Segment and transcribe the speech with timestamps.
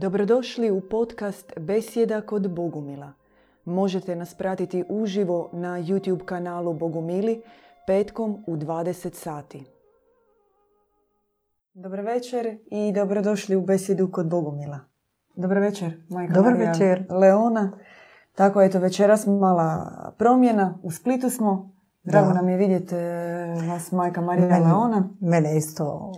[0.00, 3.12] Dobrodošli u podcast Besjeda kod Bogumila.
[3.64, 7.42] Možete nas pratiti uživo na YouTube kanalu Bogumili
[7.86, 9.64] petkom u 20 sati.
[11.74, 14.78] Dobro večer i dobrodošli u Besjedu kod Bogumila.
[15.36, 17.04] Dobro večer, majka Dobar Marija večer.
[17.10, 17.78] Leona.
[18.34, 20.78] Tako, eto, večeras mala promjena.
[20.82, 21.70] U Splitu smo.
[22.02, 22.34] Drago Da.
[22.34, 25.08] nam je vidjeti e, vas, majka Marija Leona.
[25.20, 26.12] Mene isto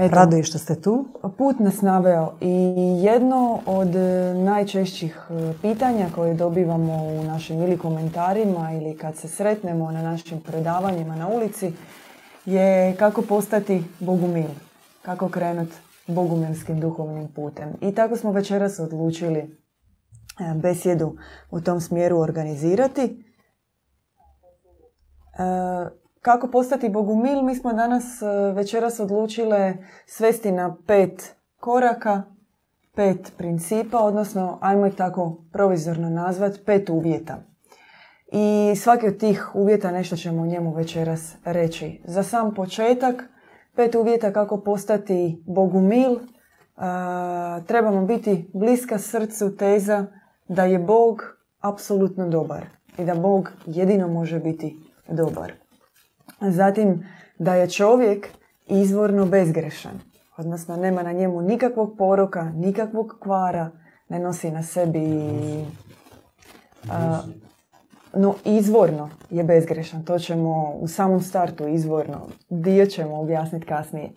[0.00, 1.04] Eto, raduje što ste tu.
[1.38, 7.78] Put nas naveo i jedno od e, najčešćih e, pitanja koje dobivamo u našim ili
[7.78, 11.72] komentarima ili kad se sretnemo na našim predavanjima na ulici
[12.44, 14.50] je kako postati bogumil,
[15.02, 17.68] kako krenuti bogumilskim duhovnim putem.
[17.80, 19.48] I tako smo večeras odlučili e,
[20.54, 21.16] besjedu
[21.50, 23.24] u tom smjeru organizirati.
[25.38, 27.42] E, kako postati bogumil?
[27.42, 29.74] Mi smo danas e, večeras odlučile
[30.06, 32.22] svesti na pet koraka,
[32.94, 37.42] pet principa, odnosno ajmo ih tako provizorno nazvat, pet uvjeta.
[38.32, 42.00] I svaki od tih uvjeta nešto ćemo o njemu večeras reći.
[42.04, 43.24] Za sam početak,
[43.76, 46.18] pet uvjeta kako postati bogumil, e,
[47.66, 50.06] trebamo biti bliska srcu teza
[50.48, 51.22] da je Bog
[51.60, 52.66] apsolutno dobar
[52.98, 54.76] i da Bog jedino može biti
[55.08, 55.52] dobar.
[56.40, 57.06] Zatim
[57.38, 58.28] da je čovjek
[58.66, 60.00] izvorno bezgrešan,
[60.36, 63.70] odnosno nema na njemu nikakvog poroka, nikakvog kvara,
[64.08, 65.06] ne nosi na sebi
[66.90, 67.20] a,
[68.14, 74.12] no izvorno je bezgrešan, to ćemo u samom startu izvorno, dio ćemo objasniti kasnije.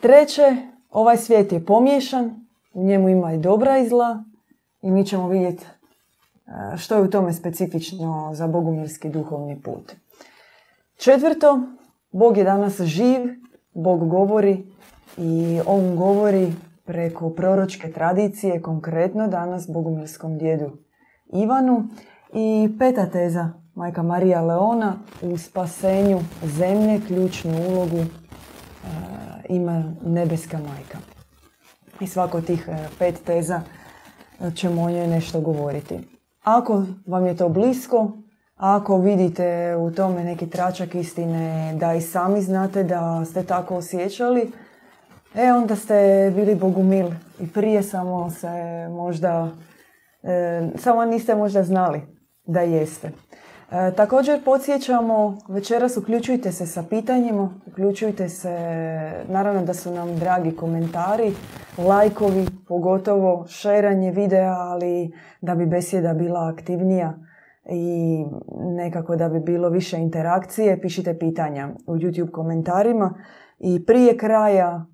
[0.00, 0.56] Treće,
[0.90, 4.24] ovaj svijet je pomiješan, u njemu ima i dobra i zla
[4.82, 5.66] i mi ćemo vidjeti
[6.76, 9.92] što je u tome specifično za bogumilski duhovni put.
[10.96, 11.60] Četvrto,
[12.12, 13.20] Bog je danas živ,
[13.74, 14.66] Bog govori
[15.16, 16.52] i On govori
[16.84, 20.70] preko proročke tradicije, konkretno danas bogumilskom djedu
[21.32, 21.88] Ivanu.
[22.32, 28.06] I peta teza, majka Marija Leona, u spasenju zemlje ključnu ulogu e,
[29.48, 30.98] ima nebeska majka.
[32.00, 33.60] I svako tih e, pet teza
[34.40, 35.98] e, ćemo o njoj nešto govoriti.
[36.44, 38.12] Ako vam je to blisko,
[38.56, 44.52] ako vidite u tome neki tračak istine da i sami znate da ste tako osjećali,
[45.34, 47.06] e onda ste bili bogumil
[47.40, 48.48] i prije samo se
[48.90, 49.48] možda,
[50.22, 52.00] e, samo niste možda znali
[52.46, 53.10] da jeste.
[53.70, 58.58] E, također podsjećamo, večeras uključujte se sa pitanjima, uključujte se,
[59.28, 61.32] naravno da su nam dragi komentari,
[61.78, 67.14] lajkovi, pogotovo šeranje videa, ali da bi besjeda bila aktivnija
[67.70, 68.24] i
[68.76, 73.14] nekako da bi bilo više interakcije, pišite pitanja u YouTube komentarima
[73.58, 74.86] i prije kraja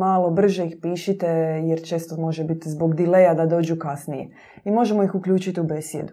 [0.00, 1.26] malo brže ih pišite
[1.64, 4.28] jer često može biti zbog dileja da dođu kasnije
[4.64, 6.12] i možemo ih uključiti u besjedu.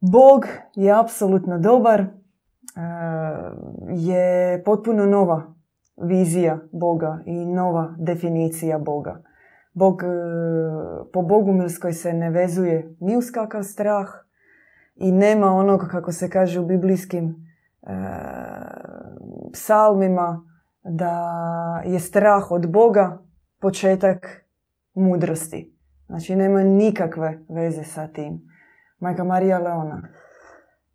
[0.00, 2.06] Bog je apsolutno dobar,
[3.90, 5.54] je potpuno nova
[5.96, 9.22] vizija Boga i nova definicija Boga.
[9.78, 10.06] Bog, e,
[11.12, 14.08] po Bogumilskoj se ne vezuje ni uz kakav strah
[14.94, 17.46] i nema onog, kako se kaže u biblijskim
[17.82, 17.94] e,
[19.52, 20.44] psalmima,
[20.84, 21.12] da
[21.84, 23.18] je strah od Boga
[23.60, 24.44] početak
[24.94, 25.74] mudrosti.
[26.06, 28.40] Znači nema nikakve veze sa tim.
[28.98, 30.02] Majka Marija Leona.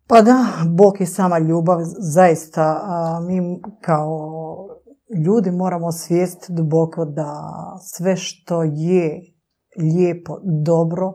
[0.06, 1.78] Pa da, Bog je sama ljubav.
[1.98, 4.68] Zaista a, mi kao
[5.26, 7.32] ljudi moramo svijest duboko da
[7.80, 9.32] sve što je
[9.78, 11.14] lijepo, dobro,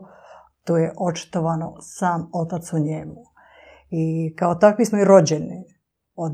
[0.64, 3.24] to je očitovano sam otac u njemu.
[3.90, 5.64] I kao takvi smo i rođeni
[6.14, 6.32] od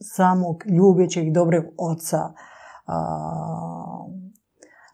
[0.00, 2.18] samog ljubećeg dobrog oca.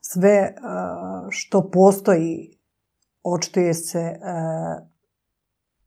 [0.01, 0.55] Sve
[1.31, 2.59] što postoji
[3.23, 4.21] očituje se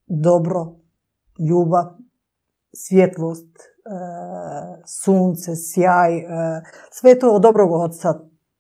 [0.08, 0.75] dobro,
[1.50, 1.86] ljubav,
[2.74, 3.73] svjetlost,
[4.86, 6.26] sunce, sjaj, e,
[6.92, 8.19] sve to od dobrog oca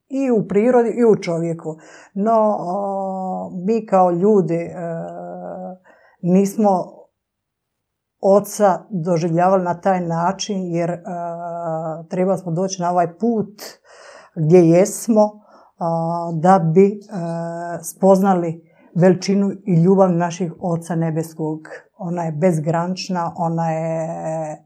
[0.09, 1.77] i u prirodi i u čovjeku.
[2.13, 2.57] No,
[3.65, 4.73] mi kao ljudi e,
[6.21, 6.69] nismo
[8.21, 11.01] oca doživljavali na taj način jer e,
[12.09, 13.61] trebali smo doći na ovaj put
[14.35, 15.43] gdje jesmo
[16.33, 16.99] da bi e,
[17.83, 21.59] spoznali veličinu i ljubav naših Oca Nebeskog.
[21.97, 24.63] Ona je bezgranična, ona je e,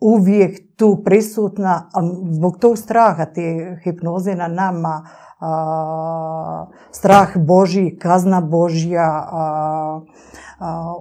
[0.00, 1.90] uvijek tu prisutna,
[2.30, 5.06] zbog tog straha, te hipnoze na nama,
[5.40, 9.28] a, strah Božji, kazna Božja,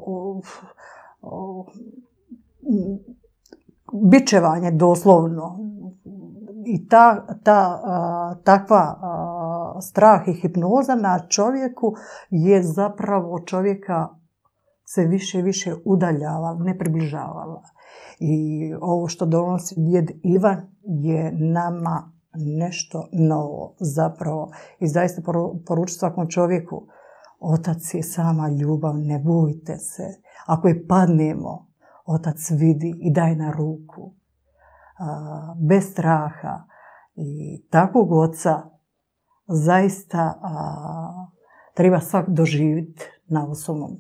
[0.06, 0.42] u-
[3.94, 5.60] bičevanje doslovno
[6.66, 7.82] i ta, ta,
[8.44, 9.00] takva
[9.82, 11.94] strah i hipnoza na čovjeku
[12.30, 14.08] je zapravo čovjeka
[14.86, 17.64] se više i više udaljava, ne približavala.
[18.20, 24.52] I ovo što donosi djed Ivan je nama nešto novo zapravo.
[24.80, 25.22] I zaista
[25.66, 26.88] poručujem svakom čovjeku,
[27.40, 30.04] otac je sama ljubav, ne bojte se.
[30.46, 31.68] Ako je padnemo,
[32.06, 34.14] otac vidi i daje na ruku.
[35.68, 36.64] bez straha.
[37.16, 38.64] I takvog oca
[39.48, 40.34] zaista
[41.74, 43.98] treba svak doživjeti na osobnom.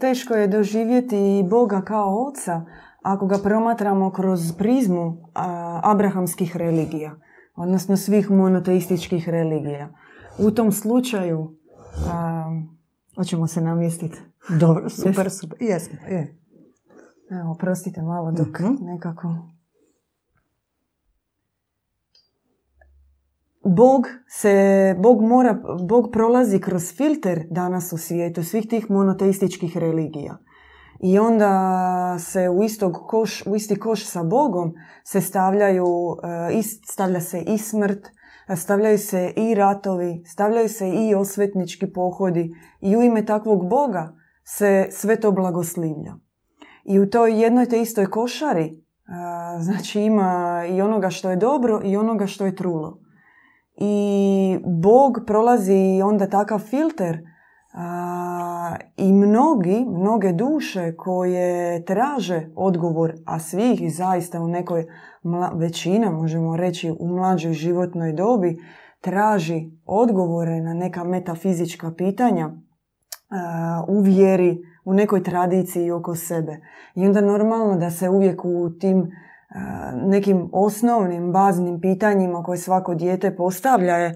[0.00, 2.64] Teško je doživjeti i Boga kao oca
[3.02, 5.16] ako ga promatramo kroz prizmu
[5.82, 7.14] abrahamskih religija,
[7.56, 9.88] odnosno svih monoteističkih religija.
[10.38, 11.56] U tom slučaju,
[13.16, 14.18] hoćemo se namjestiti.
[14.60, 15.58] Dobro, super, super.
[15.60, 16.38] Jesmo, je.
[17.30, 18.74] Evo, prostite malo dok mhm.
[18.80, 19.51] nekako...
[23.64, 30.38] Bog se, Bog mora, Bog prolazi kroz filter danas u svijetu svih tih monoteističkih religija
[31.02, 34.72] i onda se u, istog koš, u isti koš sa Bogom
[35.04, 36.18] se stavljaju, uh,
[36.90, 38.08] stavlja se i smrt,
[38.56, 44.88] stavljaju se i ratovi, stavljaju se i osvetnički pohodi i u ime takvog Boga se
[44.90, 46.14] sve to blagoslivlja.
[46.84, 51.80] I u toj jednoj te istoj košari uh, znači ima i onoga što je dobro
[51.84, 53.01] i onoga što je trulo.
[53.84, 57.18] I Bog prolazi onda takav filter
[58.96, 64.86] i mnogi, mnoge duše koje traže odgovor, a svih zaista u nekoj
[65.54, 68.58] većina, možemo reći u mlađoj životnoj dobi,
[69.00, 72.50] traži odgovore na neka metafizička pitanja
[73.88, 76.60] u vjeri, u nekoj tradiciji oko sebe.
[76.94, 79.10] I onda normalno da se uvijek u tim
[80.06, 84.14] nekim osnovnim, baznim pitanjima koje svako dijete postavlja je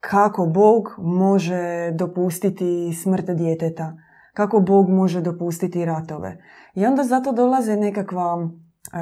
[0.00, 3.96] kako Bog može dopustiti smrt djeteta,
[4.34, 6.36] kako Bog može dopustiti ratove.
[6.74, 8.98] I onda zato dolaze nekakva e,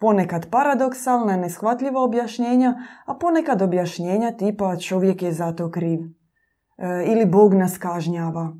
[0.00, 2.74] ponekad paradoksalna, neshvatljiva objašnjenja,
[3.06, 6.00] a ponekad objašnjenja tipa čovjek je zato kriv.
[6.00, 8.52] E, ili Bog nas kažnjava.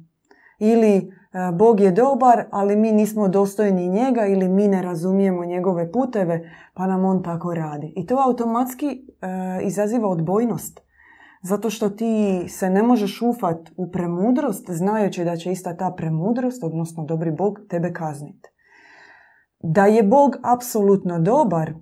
[0.59, 1.18] Ili
[1.55, 6.87] Bog je dobar, ali mi nismo dostojni njega ili mi ne razumijemo njegove puteve, pa
[6.87, 7.93] nam on tako radi.
[7.97, 9.07] I to automatski
[9.63, 10.81] izaziva odbojnost.
[11.43, 16.65] Zato što ti se ne možeš ufat u premudrost znajući da će ista ta premudrost,
[16.65, 18.49] odnosno dobri Bog, tebe kazniti.
[19.63, 21.75] Da je Bog apsolutno dobar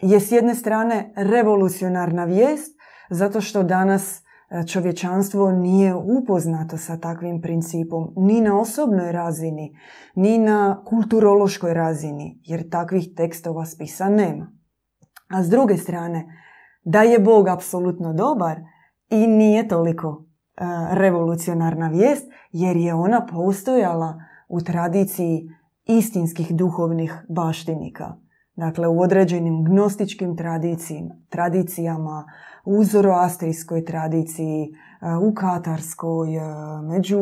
[0.00, 2.76] je s jedne strane revolucionarna vijest
[3.10, 4.25] zato što danas e,
[4.68, 9.78] čovječanstvo nije upoznato sa takvim principom ni na osobnoj razini,
[10.14, 14.52] ni na kulturološkoj razini, jer takvih tekstova spisa nema.
[15.28, 16.26] A s druge strane,
[16.84, 18.60] da je Bog apsolutno dobar,
[19.10, 20.24] i nije toliko
[20.56, 25.48] e, revolucionarna vijest jer je ona postojala u tradiciji
[25.84, 28.14] istinskih duhovnih baštinika.
[28.56, 32.24] Dakle, u određenim gnostičkim tradicijama, tradicijama
[32.66, 36.40] u zoroastrijskoj tradiciji, e, u katarskoj, e,
[36.82, 37.20] među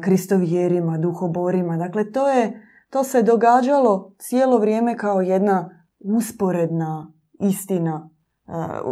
[0.00, 1.76] kristovjerima, duhoborima.
[1.76, 8.10] Dakle, to, je, to se događalo cijelo vrijeme kao jedna usporedna istina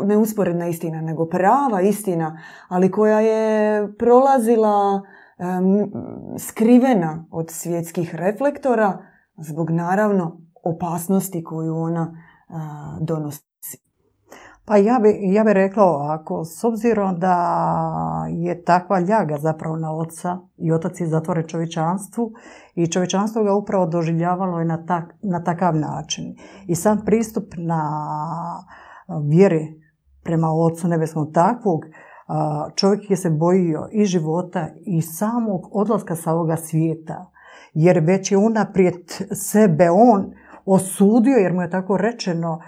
[0.05, 5.03] ne usporedna istina, nego prava istina, ali koja je prolazila
[6.39, 8.99] skrivena od svjetskih reflektora
[9.37, 12.17] zbog naravno opasnosti koju ona
[13.01, 13.46] donosi.
[14.69, 17.37] Pa ja bi, ja bi rekla ovako, s obzirom da
[18.31, 22.33] je takva ljaga zapravo na oca i otac je zatvore čovječanstvu
[22.75, 26.25] i čovječanstvo ga upravo doživljavalo je na, tak, na takav način.
[26.67, 27.83] I sam pristup na
[29.31, 29.61] vjere
[30.23, 31.81] prema Otcu Nebeskom takvog,
[32.75, 37.31] čovjek je se bojio i života i samog odlaska sa ovoga svijeta.
[37.75, 38.95] Jer već je unaprijed
[39.33, 40.33] sebe on
[40.65, 42.61] osudio, jer mu je tako rečeno,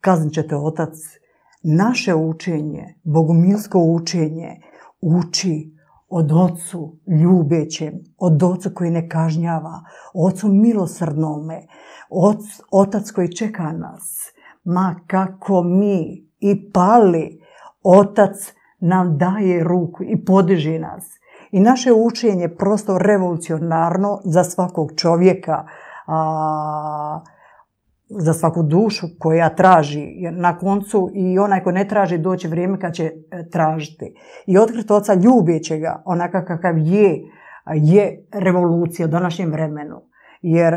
[0.00, 0.92] kaznit ćete otac.
[1.62, 4.60] Naše učenje, bogumilsko učenje,
[5.00, 5.72] uči
[6.08, 9.80] od ocu ljubećem, od ocu koji ne kažnjava,
[10.14, 11.66] ocu milosrdnome,
[12.70, 14.32] otac koji čeka nas
[14.66, 17.40] ma kako mi i pali,
[17.82, 18.36] otac
[18.80, 21.04] nam daje ruku i podiži nas.
[21.50, 25.66] I naše učenje je prosto revolucionarno za svakog čovjeka,
[28.08, 30.00] za svaku dušu koja traži.
[30.00, 33.12] Jer na koncu i onaj ko ne traži doći vrijeme kad će e,
[33.50, 34.14] tražiti.
[34.46, 37.20] I otkriti oca ljubećega, onakav kakav je,
[37.74, 40.02] je revolucija u današnjem vremenu.
[40.42, 40.74] Jer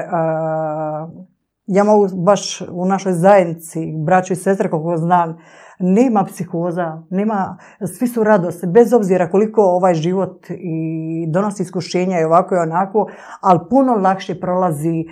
[1.72, 5.38] ja mogu baš u našoj zajednici, braću i sestre, koliko znam,
[5.80, 7.58] nema psihoza, nema,
[7.98, 13.08] svi su radosti, bez obzira koliko ovaj život i donosi iskušenja i ovako i onako,
[13.42, 15.06] ali puno lakše prolazi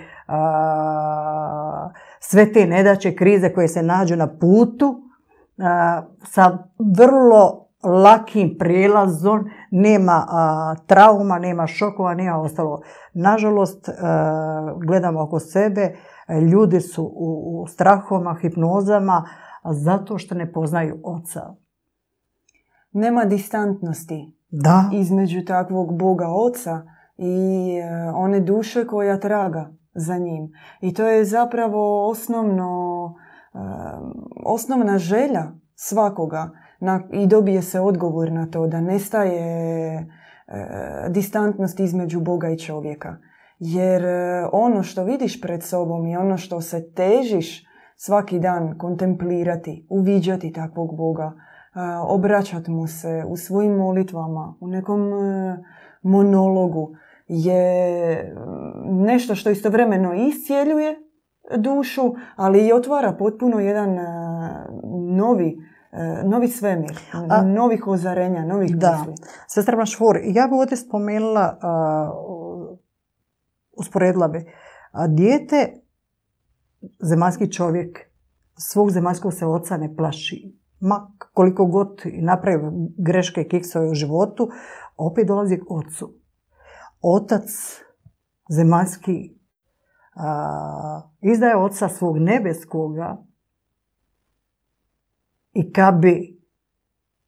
[2.20, 5.02] sve te nedaće, krize koje se nađu na putu,
[6.24, 6.58] sa
[6.96, 10.26] vrlo lakim prijelazom, nema
[10.86, 12.80] trauma, nema šokova, nema ostalo.
[13.14, 13.88] Nažalost,
[14.86, 15.94] gledamo oko sebe,
[16.52, 19.24] ljudi su u, u strahoma, hipnozama,
[19.64, 21.54] zato što ne poznaju oca.
[22.92, 24.90] Nema distantnosti da.
[24.92, 26.82] između takvog Boga oca
[27.16, 30.52] i e, one duše koja traga za njim.
[30.80, 32.70] I to je zapravo osnovno,
[33.54, 33.58] e,
[34.44, 40.06] osnovna želja svakoga na, i dobije se odgovor na to da nestaje e,
[41.08, 43.16] distantnost između Boga i čovjeka.
[43.58, 44.04] Jer
[44.52, 47.66] ono što vidiš pred sobom i ono što se težiš
[47.96, 51.32] svaki dan kontemplirati, uviđati takvog Boga,
[52.08, 55.58] obraćati mu se u svojim molitvama, u nekom e,
[56.02, 56.96] monologu
[57.28, 58.34] je
[58.84, 60.96] nešto što istovremeno iscijeljuje
[61.56, 64.06] dušu, ali i otvara potpuno jedan e,
[65.16, 65.58] novi
[65.92, 69.04] e, novi svemir, A, novih ozarenja, novih da.
[69.06, 69.26] misli.
[69.46, 72.78] Sestra Švor, ja bih ovdje spomenula, uh,
[73.78, 74.38] usporedila bi,
[75.08, 75.72] dijete
[77.00, 77.98] zemaljski čovjek
[78.58, 80.58] svog zemaljskog se oca ne plaši.
[80.80, 82.62] Ma koliko god napravi
[82.98, 84.48] greške i kiksove u životu,
[84.96, 86.14] opet dolazi k ocu.
[87.02, 87.44] Otac
[88.50, 89.38] zemaljski
[91.20, 93.16] izdaje oca svog nebeskoga
[95.52, 96.38] i kad bi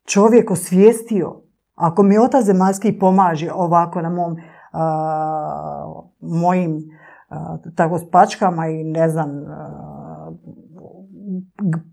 [0.04, 1.42] čovjek osvijestio,
[1.74, 4.36] ako mi otac zemaljski pomaže ovako na mom,
[6.20, 6.82] mojim
[7.74, 9.30] tako spačkama i ne znam,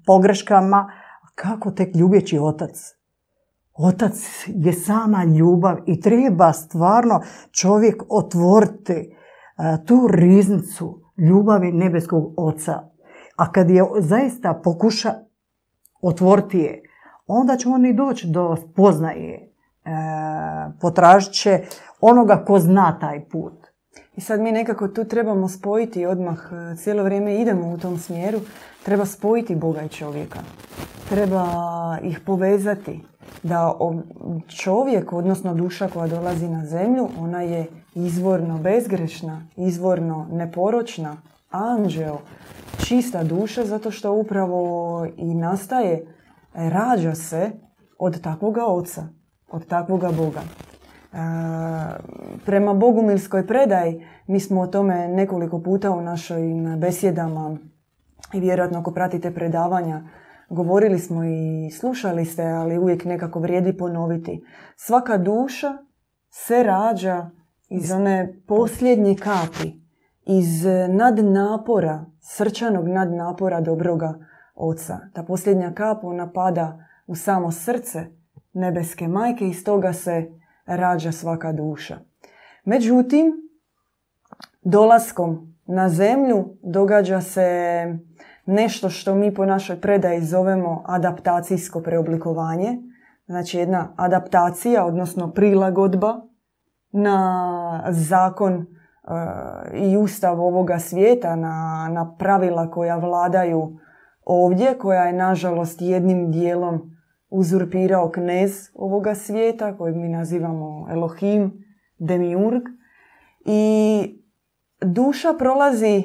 [0.05, 0.91] pogreškama,
[1.35, 2.97] kako tek ljubeći otac.
[3.77, 4.13] Otac
[4.47, 9.17] je sama ljubav i treba stvarno čovjek otvoriti
[9.85, 12.73] tu riznicu ljubavi nebeskog oca.
[13.35, 15.13] A kad je zaista pokuša
[16.01, 16.81] otvoriti je,
[17.27, 19.53] onda će on i doći do spoznaje.
[19.85, 19.89] E,
[20.81, 21.61] potražit će
[22.01, 23.53] onoga ko zna taj put.
[24.15, 28.39] I sad mi nekako tu trebamo spojiti odmah, e, cijelo vrijeme idemo u tom smjeru,
[28.83, 30.39] treba spojiti Boga i čovjeka.
[31.09, 31.47] Treba
[32.03, 33.01] ih povezati
[33.43, 33.73] da
[34.47, 37.65] čovjek, odnosno duša koja dolazi na zemlju, ona je
[37.95, 41.17] izvorno bezgrešna, izvorno neporočna,
[41.49, 42.19] anđeo,
[42.77, 46.05] čista duša zato što upravo i nastaje,
[46.53, 47.51] rađa se
[47.99, 49.07] od takvoga oca,
[49.51, 50.41] od takvoga Boga.
[52.45, 57.57] Prema bogumilskoj predaji, mi smo o tome nekoliko puta u našim besjedama
[58.33, 60.01] i vjerojatno ako pratite predavanja,
[60.49, 64.45] govorili smo i slušali ste, ali uvijek nekako vrijedi ponoviti.
[64.75, 65.77] Svaka duša
[66.29, 67.29] se rađa
[67.69, 69.71] iz one posljednje kapi,
[70.25, 74.13] iz nadnapora, srčanog nadnapora dobroga
[74.55, 74.99] oca.
[75.13, 78.05] Ta posljednja kap ona pada u samo srce
[78.53, 80.31] nebeske majke i iz toga se
[80.65, 81.97] rađa svaka duša.
[82.65, 83.33] Međutim,
[84.61, 87.49] dolaskom na zemlju događa se
[88.47, 92.77] nešto što mi po našoj predaji zovemo adaptacijsko preoblikovanje.
[93.25, 96.21] Znači jedna adaptacija, odnosno prilagodba
[96.91, 98.65] na zakon e,
[99.73, 103.77] i ustav ovoga svijeta, na, na pravila koja vladaju
[104.25, 106.97] ovdje, koja je nažalost jednim dijelom
[107.29, 111.63] uzurpirao knez ovoga svijeta, kojeg mi nazivamo Elohim,
[111.99, 112.63] Demiurg.
[113.45, 114.21] I
[114.81, 116.03] duša prolazi e,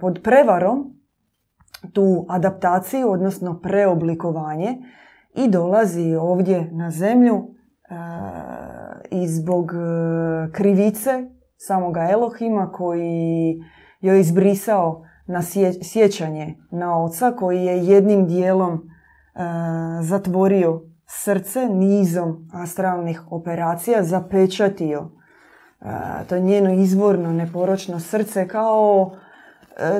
[0.00, 0.94] pod prevarom
[1.92, 4.78] tu adaptaciju, odnosno preoblikovanje
[5.34, 7.94] i dolazi ovdje na zemlju e,
[9.10, 13.54] i zbog e, krivice samoga Elohima koji
[14.00, 15.42] joj izbrisao na
[15.82, 18.90] sjećanje na oca koji je jednim dijelom
[20.00, 25.10] zatvorio srce nizom astralnih operacija, zapečatio
[26.28, 29.23] to njeno izvorno neporočno srce kao e,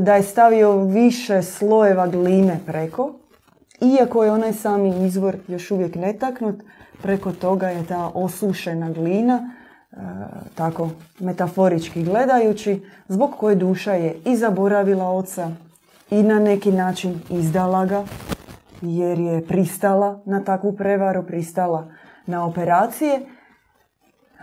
[0.00, 3.14] da je stavio više slojeva gline preko.
[3.80, 6.62] Iako je onaj sami izvor još uvijek netaknut,
[7.02, 9.50] preko toga je ta osušena glina,
[9.92, 9.96] e,
[10.54, 15.50] tako metaforički gledajući, zbog koje duša je i zaboravila oca
[16.10, 18.04] i na neki način izdala ga,
[18.82, 21.88] jer je pristala na takvu prevaru, pristala
[22.26, 23.20] na operacije,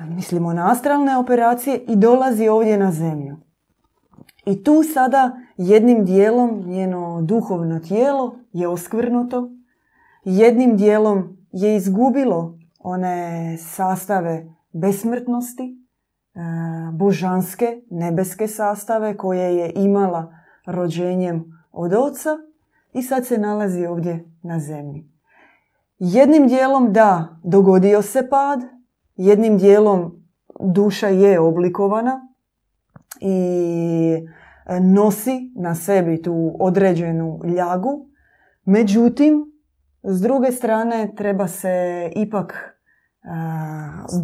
[0.07, 3.37] mislimo na astralne operacije i dolazi ovdje na zemlju.
[4.45, 9.51] I tu sada jednim dijelom njeno duhovno tijelo je oskvrnuto,
[10.23, 16.39] jednim dijelom je izgubilo one sastave besmrtnosti, e,
[16.93, 20.33] božanske, nebeske sastave koje je imala
[20.65, 22.29] rođenjem od oca
[22.93, 25.09] i sad se nalazi ovdje na zemlji.
[25.99, 28.59] Jednim dijelom da, dogodio se pad,
[29.15, 30.25] jednim dijelom
[30.59, 32.30] duša je oblikovana
[33.21, 34.27] i
[34.81, 38.07] nosi na sebi tu određenu ljagu.
[38.65, 39.51] Međutim,
[40.03, 41.69] s druge strane treba se
[42.15, 42.53] ipak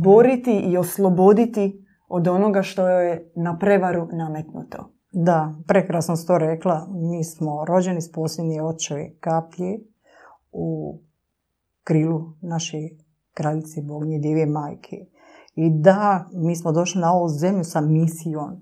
[0.01, 4.93] boriti i osloboditi od onoga što je na prevaru nametnuto.
[5.11, 6.87] Da, prekrasno ste to rekla.
[6.91, 9.79] Mi smo rođeni s posljednje očeve kaplje
[10.51, 10.99] u
[11.83, 12.77] krilu naše
[13.33, 14.95] kraljice Bognje Djeve Majke.
[15.55, 18.61] I da, mi smo došli na ovu zemlju sa misijom.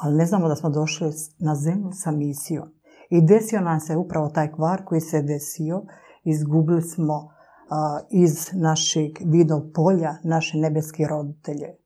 [0.00, 2.68] Ali ne znamo da smo došli na zemlju sa misijom.
[3.10, 5.82] I desio nam se upravo taj kvar koji se desio.
[6.24, 7.30] Izgubili smo
[8.10, 11.76] iz našeg vidnog polja naše nebeske roditelje.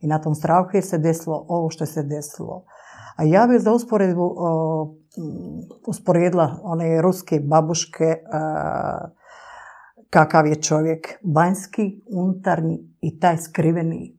[0.00, 2.64] I na tom strahu je se desilo ovo što je se desilo.
[3.16, 4.36] A ja bih za usporedbu
[5.86, 8.04] usporedila one ruske babuške
[10.10, 14.18] kakav je čovjek vanjski, unutarnji i taj skriveni,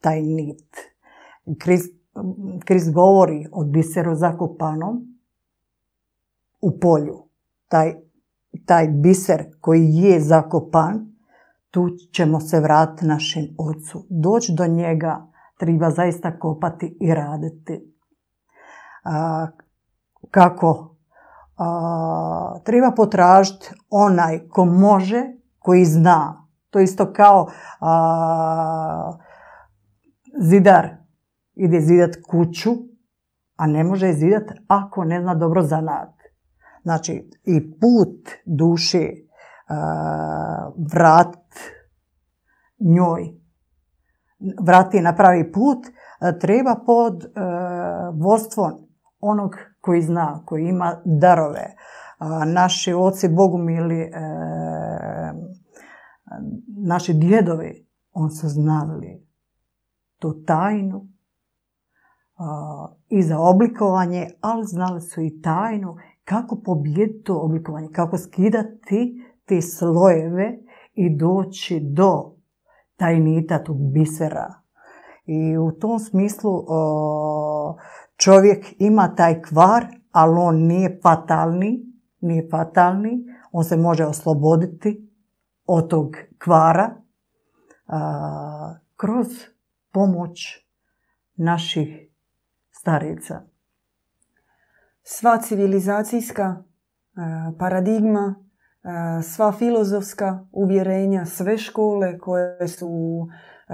[0.00, 0.76] taj nit.
[1.60, 1.97] Krist,
[2.92, 5.18] govori o biseru zakopanom
[6.60, 7.28] u polju.
[7.68, 7.94] Taj,
[8.66, 11.06] taj biser koji je zakopan,
[11.70, 14.06] tu ćemo se vratiti našem ocu.
[14.10, 15.26] Doći do njega
[15.58, 17.94] treba zaista kopati i raditi.
[20.30, 20.94] kako
[22.64, 25.24] treba potražiti onaj ko može,
[25.58, 26.46] koji zna.
[26.70, 27.50] To isto kao
[30.40, 30.97] zidar
[31.58, 32.70] ide zidat kuću,
[33.56, 36.14] a ne može zidat ako ne zna dobro zanat.
[36.82, 39.08] Znači i put duše
[40.92, 41.36] vrat
[42.80, 43.22] njoj,
[44.62, 45.86] vrati na pravi put,
[46.40, 47.32] treba pod
[48.14, 48.72] vodstvom
[49.20, 51.74] onog koji zna, koji ima darove.
[52.46, 54.10] Naši oci bogumili, e,
[56.86, 59.26] naši djedovi, on su znali
[60.18, 61.08] tu tajnu
[63.08, 69.62] i za oblikovanje, ali znali su i tajnu kako pobijediti to oblikovanje, kako skidati te
[69.62, 70.58] slojeve
[70.94, 72.32] i doći do
[72.96, 74.54] tajnita tog bisera.
[75.26, 76.64] I u tom smislu
[78.16, 81.86] čovjek ima taj kvar, ali on nije fatalni,
[82.20, 85.10] nije fatalni, on se može osloboditi
[85.66, 86.96] od tog kvara
[88.96, 89.26] kroz
[89.92, 90.66] pomoć
[91.36, 92.07] naših
[92.88, 93.42] starica.
[95.02, 96.64] Sva civilizacijska
[97.58, 98.34] paradigma,
[99.22, 102.88] sva filozofska uvjerenja, sve škole koje su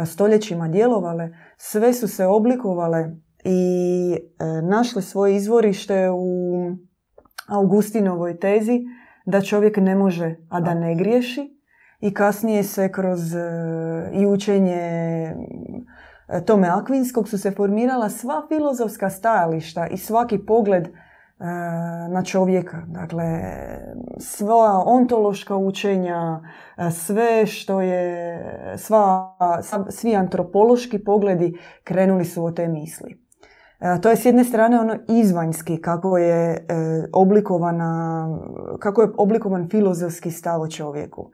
[0.06, 6.54] stoljećima djelovale, sve su se oblikovale i e, našli svoje izvorište u
[7.48, 8.80] Augustinovoj tezi
[9.26, 11.60] da čovjek ne može, a da ne griješi
[12.00, 13.40] i kasnije se kroz e,
[14.12, 15.34] i učenje e,
[16.46, 20.88] Tome Akvinskog su se formirala sva filozofska stajališta i svaki pogled
[22.10, 22.82] na čovjeka.
[22.86, 23.24] Dakle,
[24.18, 26.40] sva ontološka učenja,
[26.90, 28.38] sve što je,
[28.76, 29.36] sva,
[29.90, 33.24] svi antropološki pogledi krenuli su od te misli.
[33.80, 36.66] E, to je s jedne strane ono izvanjski, kako je e,
[37.12, 38.28] oblikovana,
[38.78, 41.30] kako je oblikovan filozofski stav o čovjeku.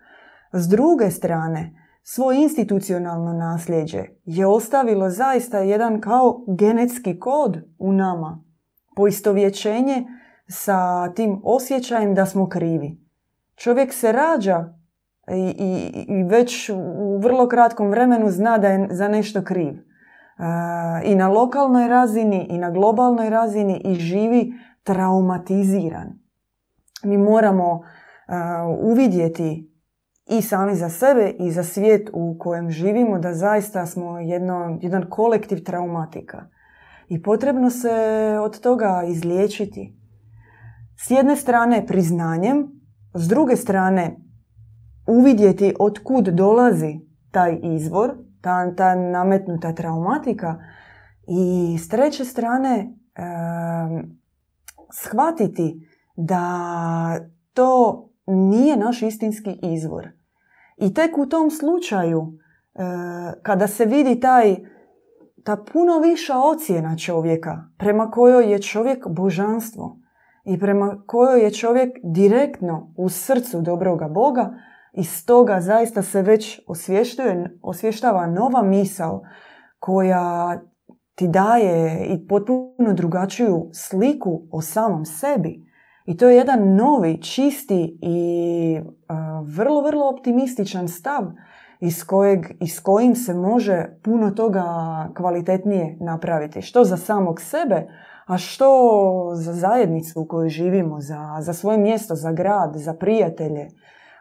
[0.53, 8.45] S druge strane, svoje institucionalno nasljeđe je ostavilo zaista jedan kao genetski kod u nama.
[8.97, 10.05] Poistovjećenje
[10.49, 13.01] sa tim osjećajem da smo krivi.
[13.57, 14.75] Čovjek se rađa
[15.31, 19.75] i, i, i već u vrlo kratkom vremenu zna da je za nešto kriv
[21.05, 26.19] i na lokalnoj razini i na globalnoj razini i živi traumatiziran.
[27.05, 27.83] Mi moramo
[28.81, 29.70] uvidjeti
[30.31, 35.07] i sami za sebe i za svijet u kojem živimo da zaista smo jedno, jedan
[35.11, 36.47] kolektiv traumatika.
[37.09, 37.91] I potrebno se
[38.43, 39.97] od toga izliječiti.
[40.97, 42.81] S jedne strane priznanjem,
[43.15, 44.17] s druge strane
[45.07, 50.59] uvidjeti od kud dolazi taj izvor, ta, ta nametnuta traumatika
[51.29, 52.89] i s treće strane e,
[54.93, 56.45] shvatiti da
[57.55, 60.20] to nije naš istinski izvor.
[60.81, 62.33] I tek u tom slučaju,
[63.43, 64.57] kada se vidi taj
[65.45, 69.97] ta puno viša ocjena čovjeka prema kojoj je čovjek božanstvo
[70.45, 74.55] i prema kojoj je čovjek direktno u srcu dobroga Boga
[74.93, 76.61] i stoga zaista se već
[77.63, 79.23] osvještava nova misao
[79.79, 80.61] koja
[81.15, 85.70] ti daje i potpuno drugačiju sliku o samom sebi.
[86.11, 88.81] I to je jedan novi, čisti i
[89.45, 91.25] vrlo, vrlo optimističan stav
[91.81, 94.65] iz, kojeg, iz kojim se može puno toga
[95.17, 96.63] kvalitetnije napraviti.
[96.63, 97.87] Što za samog sebe,
[98.27, 98.69] a što
[99.35, 103.69] za zajednicu u kojoj živimo, za, za svoje mjesto, za grad, za prijatelje.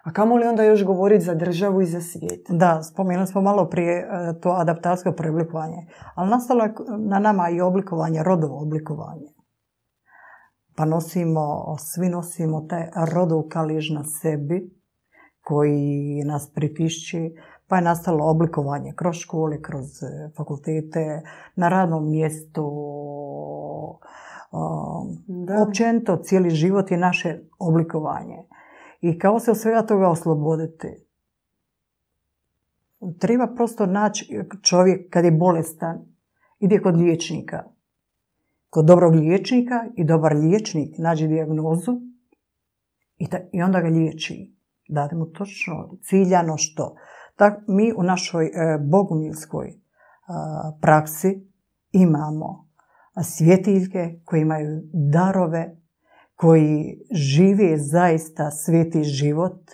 [0.04, 2.45] A kamo li onda još govoriti za državu i za svijet?
[2.49, 5.88] Da, spomenuli smo malo prije e, to adaptacijsko preoblikovanje.
[6.15, 9.38] Ali nastalo je na nama i oblikovanje, rodovo oblikovanje.
[10.80, 14.70] Pa nosimo, svi nosimo taj rodov kaliž na sebi
[15.42, 17.36] koji nas pritišći,
[17.68, 21.22] pa je nastalo oblikovanje kroz škole, kroz e, fakultete,
[21.56, 22.72] na radnom mjestu,
[25.28, 25.63] da.
[25.68, 28.38] općenito cijeli život je naše oblikovanje.
[29.02, 30.88] I kao se od svega toga osloboditi?
[33.20, 36.06] Treba prosto naći čovjek kad je bolestan,
[36.60, 37.63] ide kod liječnika.
[38.70, 41.92] Kod dobrog liječnika i dobar liječnik nađe dijagnozu
[43.18, 44.56] i, i onda ga liječi.
[44.90, 46.96] Dade mu točno ciljano što.
[47.36, 48.52] Tak, mi u našoj e,
[48.92, 49.80] bogumilskoj
[50.82, 51.48] praksi
[51.92, 52.70] imamo
[53.24, 55.76] svjetiljke koji imaju darove
[56.36, 59.72] koji žive zaista sveti život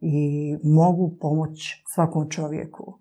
[0.00, 2.98] i mogu pomoći svakom čovjeku.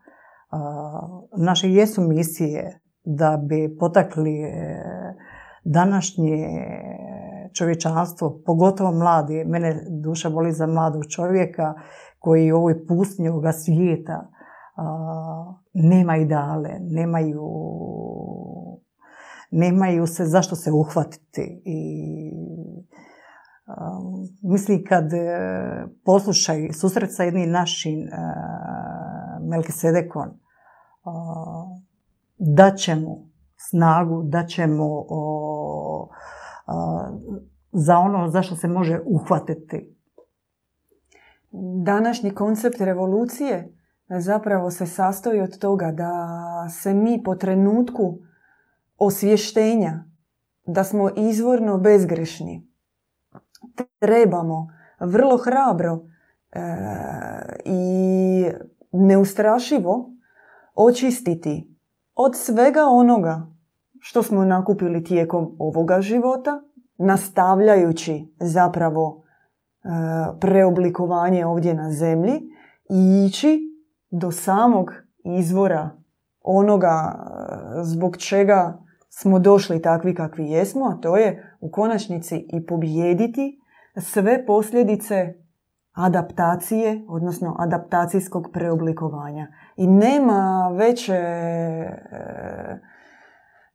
[1.37, 2.81] Naše jesu misije
[3.17, 4.83] da bi potakli e,
[5.63, 6.47] današnje
[7.53, 11.73] čovječanstvo, pogotovo mladi, mene duša boli za mladog čovjeka
[12.19, 14.29] koji u ovoj pustinji ovoga svijeta
[15.73, 17.49] nema ideale, nemaju
[19.51, 21.61] nemaju se zašto se uhvatiti.
[21.65, 22.31] I
[23.67, 25.17] um, mislim kad e,
[26.05, 31.78] poslušaj susret sa jednim našim uh, Melkisedekon uh,
[32.39, 35.05] da će mu snagu, da će mu
[37.71, 39.95] za ono zašto se može uhvatiti.
[41.83, 43.73] Današnji koncept revolucije
[44.09, 46.13] zapravo se sastoji od toga da
[46.69, 48.17] se mi po trenutku
[48.97, 50.03] osvještenja
[50.65, 52.67] da smo izvorno bezgrešni.
[53.99, 54.67] Trebamo
[54.99, 55.99] vrlo hrabro
[56.51, 56.59] e,
[57.65, 58.45] i
[58.91, 60.11] neustrašivo
[60.75, 61.68] očistiti
[62.21, 63.47] od svega onoga
[63.99, 66.61] što smo nakupili tijekom ovoga života,
[66.97, 69.87] nastavljajući zapravo e,
[70.39, 72.33] preoblikovanje ovdje na zemlji
[72.89, 73.59] i ići
[74.11, 74.91] do samog
[75.23, 75.89] izvora
[76.41, 78.79] onoga e, zbog čega
[79.09, 83.61] smo došli takvi kakvi jesmo, a to je u konačnici i pobijediti
[83.97, 85.33] sve posljedice
[85.93, 89.47] adaptacije, odnosno adaptacijskog preoblikovanja.
[89.75, 92.79] I nema veće, e,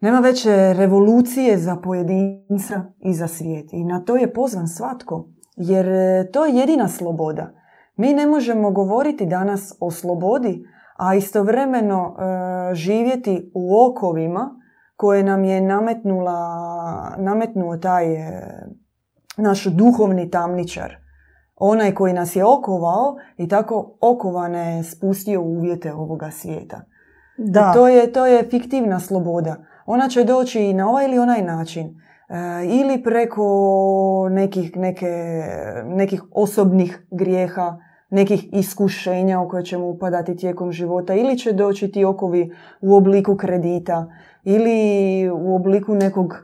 [0.01, 3.73] nema veće revolucije za pojedinca i za svijet.
[3.73, 7.53] I na to je pozvan svatko, jer e, to je jedina sloboda.
[7.97, 10.65] Mi ne možemo govoriti danas o slobodi,
[10.97, 14.61] a istovremeno e, živjeti u okovima
[14.97, 16.39] koje nam je nametnula,
[17.19, 18.07] nametnuo taj
[19.37, 21.04] naš duhovni tamničar.
[21.67, 26.81] Onaj koji nas je okovao i tako okovane spustio u uvjete ovoga svijeta.
[27.39, 27.73] Da.
[27.73, 29.57] to je, to je fiktivna sloboda.
[29.87, 31.87] Ona će doći i na ovaj ili onaj način.
[32.29, 35.13] E, ili preko nekih, neke,
[35.85, 37.79] nekih osobnih grijeha,
[38.11, 43.37] nekih iskušenja u koje ćemo upadati tijekom života ili će doći ti okovi u obliku
[43.37, 44.07] kredita
[44.43, 46.35] ili u obliku nekog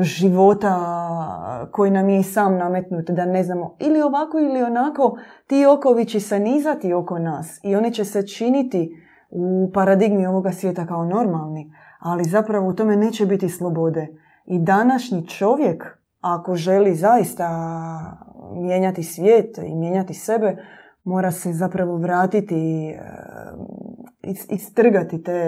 [0.00, 5.66] života koji nam je i sam nametnut, da ne znamo ili ovako ili onako, ti
[5.66, 10.86] okovi će se nizati oko nas i oni će se činiti u paradigmi ovoga svijeta
[10.86, 14.08] kao normalni, ali zapravo u tome neće biti slobode.
[14.46, 15.84] I današnji čovjek,
[16.20, 17.48] ako želi zaista
[18.54, 20.56] mijenjati svijet i mijenjati sebe,
[21.08, 22.98] mora se zapravo vratiti e,
[24.50, 25.42] istrgati te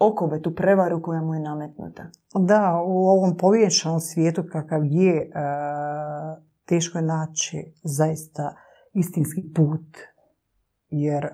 [0.00, 2.02] okove, tu prevaru koja mu je nametnuta.
[2.34, 5.28] Da, u ovom poviješanom svijetu kakav je, e,
[6.64, 8.54] teško je naći zaista
[8.92, 9.96] istinski put.
[10.88, 11.30] Jer e,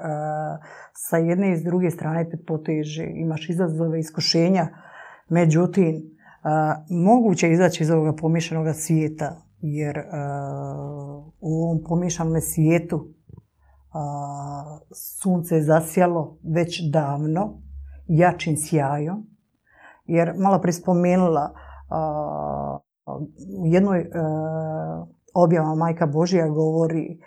[0.95, 4.69] sa jedne i s druge strane te poteže, imaš izazove, iskušenja,
[5.29, 6.13] međutim,
[6.91, 9.99] moguće je izaći iz ovoga pomješanog svijeta, jer
[11.41, 13.15] u ovom pomješanom svijetu
[14.95, 17.63] sunce je zasjalo već davno,
[18.07, 19.27] jačim sjajom.
[20.05, 21.55] Jer malo prispomenula
[23.59, 24.09] u jednoj e,
[25.35, 27.19] objava Majka Božija govori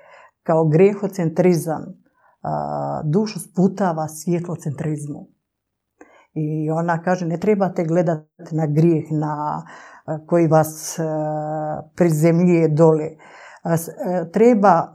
[0.44, 2.06] kao grijehocentrizam
[3.04, 5.28] dušu sputava svjetlocentrizmu.
[6.34, 9.66] I ona kaže ne trebate gledati na grijeh na
[10.28, 11.00] koji vas
[11.96, 13.10] prizemljuje dole.
[14.34, 14.94] Treba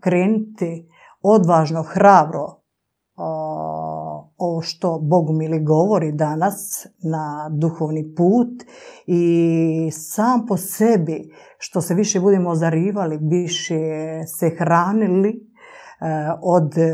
[0.00, 0.88] krenuti
[1.22, 2.60] odvažno, hrabro
[4.40, 8.48] ovo što Bogumili govori danas na duhovni put
[9.06, 13.78] i sam po sebi što se više budemo zarivali, više
[14.38, 15.40] se hranili e,
[16.42, 16.90] od e,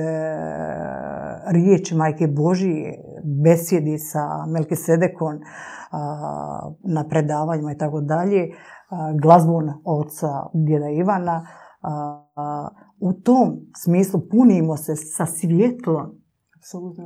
[1.46, 3.04] riječi Majke Božije,
[3.44, 5.40] besjedi sa Melkisedekon
[6.84, 8.48] na predavanjima i tako dalje,
[9.22, 11.46] glazbon oca djeda Ivana,
[13.00, 16.06] u tom smislu punimo se sa svjetlom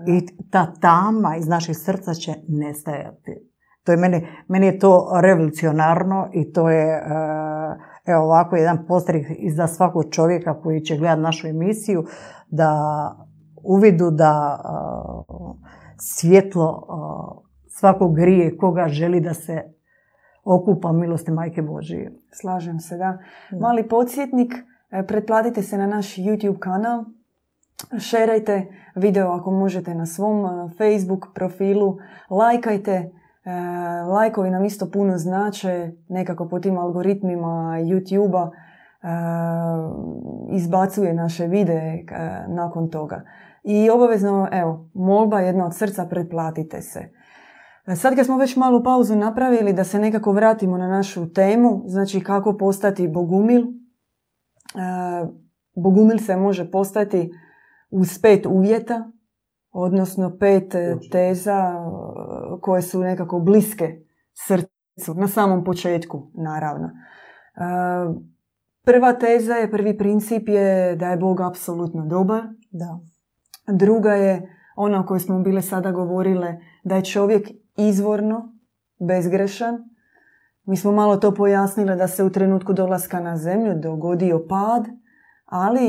[0.07, 3.51] i ta tama iz naših srca će nestajati.
[3.85, 7.03] To je meni, meni je to revolucionarno i to je
[8.07, 12.05] evo ovako jedan postrih za svakog čovjeka koji će gledati našu emisiju
[12.49, 12.77] da
[13.65, 14.61] uvidu da
[15.99, 16.87] svjetlo
[17.69, 19.63] svakog grije koga želi da se
[20.45, 22.13] okupa milosti Majke Božije.
[22.33, 23.19] Slažem se, da.
[23.61, 24.55] Mali podsjetnik,
[25.07, 27.05] pretplatite se na naš YouTube kanal,
[27.99, 31.99] šerajte video ako možete na svom e, Facebook profilu,
[32.31, 33.11] lajkajte, e,
[34.03, 39.09] lajkovi nam isto puno znače, nekako po tim algoritmima YouTube-a e,
[40.57, 42.05] izbacuje naše videe
[42.49, 43.23] nakon toga.
[43.63, 47.20] I obavezno, evo, molba jedna od srca, pretplatite se.
[47.97, 52.21] Sad kad smo već malu pauzu napravili da se nekako vratimo na našu temu, znači
[52.21, 53.67] kako postati bogumil.
[55.77, 57.31] Bogumil se može postati
[57.91, 59.11] uz pet uvjeta,
[59.73, 64.01] odnosno pet e, teza e, koje su nekako bliske
[64.47, 66.87] srcu, na samom početku naravno.
[66.87, 66.91] E,
[68.85, 72.43] prva teza je, prvi princip je da je Bog apsolutno dobar.
[72.71, 72.99] Da.
[73.73, 77.49] Druga je ona o kojoj smo bile sada govorile, da je čovjek
[77.89, 78.53] izvorno
[78.99, 79.91] bezgrešan.
[80.65, 84.87] Mi smo malo to pojasnile da se u trenutku dolaska na zemlju dogodio pad,
[85.47, 85.89] ali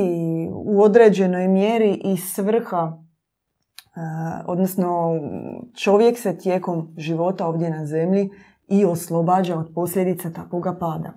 [0.53, 3.99] u određenoj mjeri i svrha, e,
[4.45, 5.19] odnosno
[5.75, 8.29] čovjek se tijekom života ovdje na zemlji
[8.67, 11.13] i oslobađa od posljedica takvoga pada.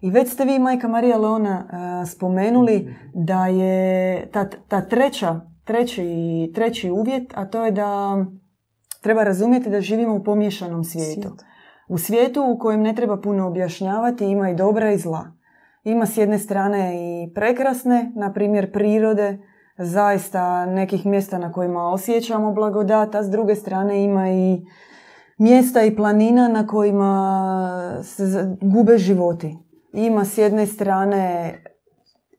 [0.00, 1.64] I već ste vi, majka Marija Leona,
[2.02, 8.16] e, spomenuli da je ta, ta treća, treći, treći uvjet, a to je da
[9.00, 11.28] treba razumjeti da živimo u pomješanom svijetu.
[11.88, 15.32] U svijetu u kojem ne treba puno objašnjavati ima i dobra i zla.
[15.84, 19.38] Ima s jedne strane i prekrasne, na primjer prirode,
[19.78, 24.66] zaista nekih mjesta na kojima osjećamo blagodat, a s druge strane ima i
[25.38, 29.58] mjesta i planina na kojima se gube životi.
[29.92, 31.54] Ima s jedne strane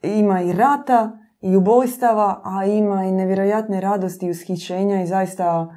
[0.04, 5.67] ima i rata i ubojstava, a ima i nevjerojatne radosti i ushićenja i zaista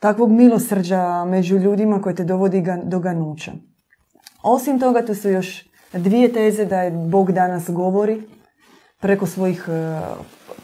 [0.00, 3.52] takvog milosrđa među ljudima koje te dovodi do ganuća.
[4.42, 8.22] Osim toga, tu su još dvije teze da je Bog danas govori
[9.00, 10.00] preko svojih e,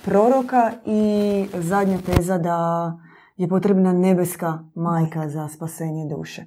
[0.05, 2.93] proroka i zadnja teza da
[3.37, 6.45] je potrebna nebeska majka za spasenje duše.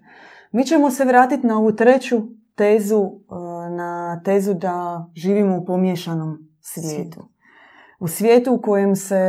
[0.52, 2.22] Mi ćemo se vratiti na ovu treću
[2.56, 3.36] tezu, e,
[3.70, 7.30] na tezu da živimo u pomješanom svijetu.
[8.00, 9.26] U svijetu u kojem se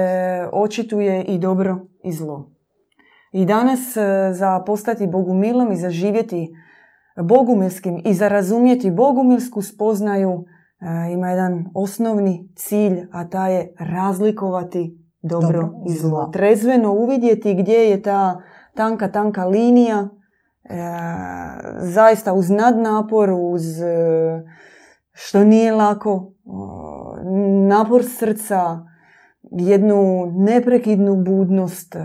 [0.53, 2.58] očituje i dobro i zlo.
[3.33, 6.49] I danas e, za postati Bogumilom i za živjeti
[7.23, 10.45] bogumilskim i za razumjeti bogumilsku spoznaju
[10.81, 16.31] e, ima jedan osnovni cilj, a ta je razlikovati dobro, i zlo.
[16.33, 18.41] Trezveno uvidjeti gdje je ta
[18.75, 20.09] tanka, tanka linija,
[20.65, 20.79] e,
[21.79, 24.43] zaista uz nadnapor, uz e,
[25.13, 26.33] što nije lako,
[27.69, 28.79] napor srca,
[29.51, 31.97] jednu neprekidnu budnost,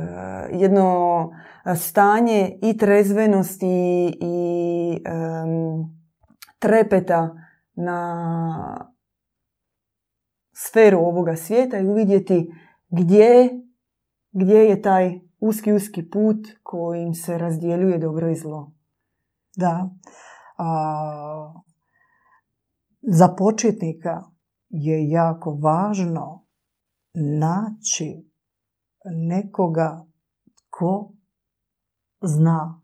[0.51, 1.29] jedno
[1.75, 5.03] stanje i trezvenosti i
[6.59, 7.35] trepeta
[7.75, 8.93] na
[10.55, 12.51] sferu ovoga svijeta i uvidjeti
[12.89, 13.49] gdje,
[14.31, 18.71] gdje je taj uski, uski put kojim se razdjeljuje dobro i zlo.
[19.55, 19.89] Da.
[20.57, 21.53] A,
[23.01, 24.23] za početnika
[24.69, 26.42] je jako važno
[27.13, 28.31] naći
[29.05, 30.05] nekoga
[30.69, 31.13] ko
[32.21, 32.81] zna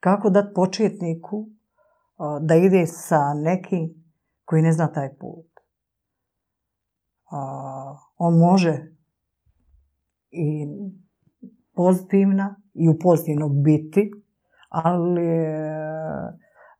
[0.00, 1.48] kako dati početniku
[2.40, 4.04] da ide sa nekim
[4.44, 5.46] koji ne zna taj put.
[8.16, 8.94] On može
[10.30, 10.66] i
[11.74, 14.10] pozitivna i u pozitivno biti,
[14.68, 15.28] ali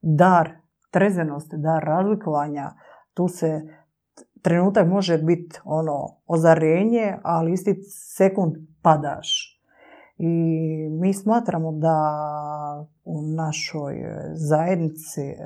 [0.03, 0.51] dar
[0.91, 2.71] trezenosti, dar razlikovanja,
[3.15, 3.80] tu se
[4.43, 7.83] trenutak može biti ono ozarenje, ali isti
[8.17, 9.61] sekund padaš.
[10.17, 10.29] I
[10.91, 11.97] mi smatramo da
[13.05, 13.95] u našoj
[14.35, 15.37] zajednici, e,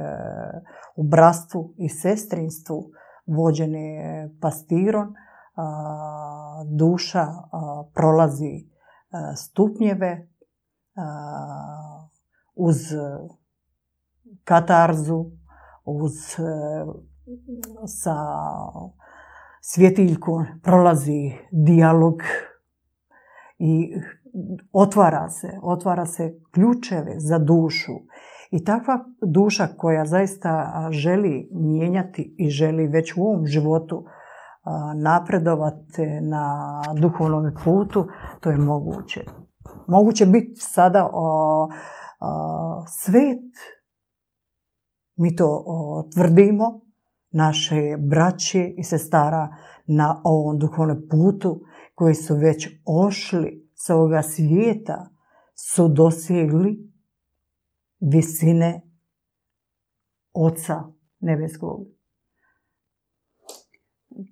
[0.96, 2.90] u bratstvu i sestrinstvu
[3.26, 5.14] vođene pastirom,
[6.66, 7.26] duša
[7.94, 8.64] prolazi e,
[9.36, 10.28] stupnjeve
[12.54, 12.76] uz
[14.44, 15.24] katarzu,
[15.84, 16.42] uz e,
[17.86, 18.16] sa
[19.60, 22.14] svjetiljkom prolazi dijalog
[23.58, 23.94] i
[24.72, 27.92] otvara se, otvara se ključeve za dušu.
[28.50, 34.04] I takva duša koja zaista želi mijenjati i želi već u ovom životu
[34.96, 38.06] napredovati na duhovnom putu,
[38.40, 39.24] to je moguće.
[39.86, 41.68] Moguće biti sada o,
[42.86, 43.44] svet.
[45.16, 45.64] Mi to
[46.14, 46.80] tvrdimo,
[47.34, 51.60] naše braće i sestara na ovom duhovnom putu
[51.94, 55.10] koji su već ošli s ovoga svijeta
[55.54, 56.92] su dosegli
[58.00, 58.80] visine
[60.32, 60.82] Oca
[61.20, 61.86] Nebeskog.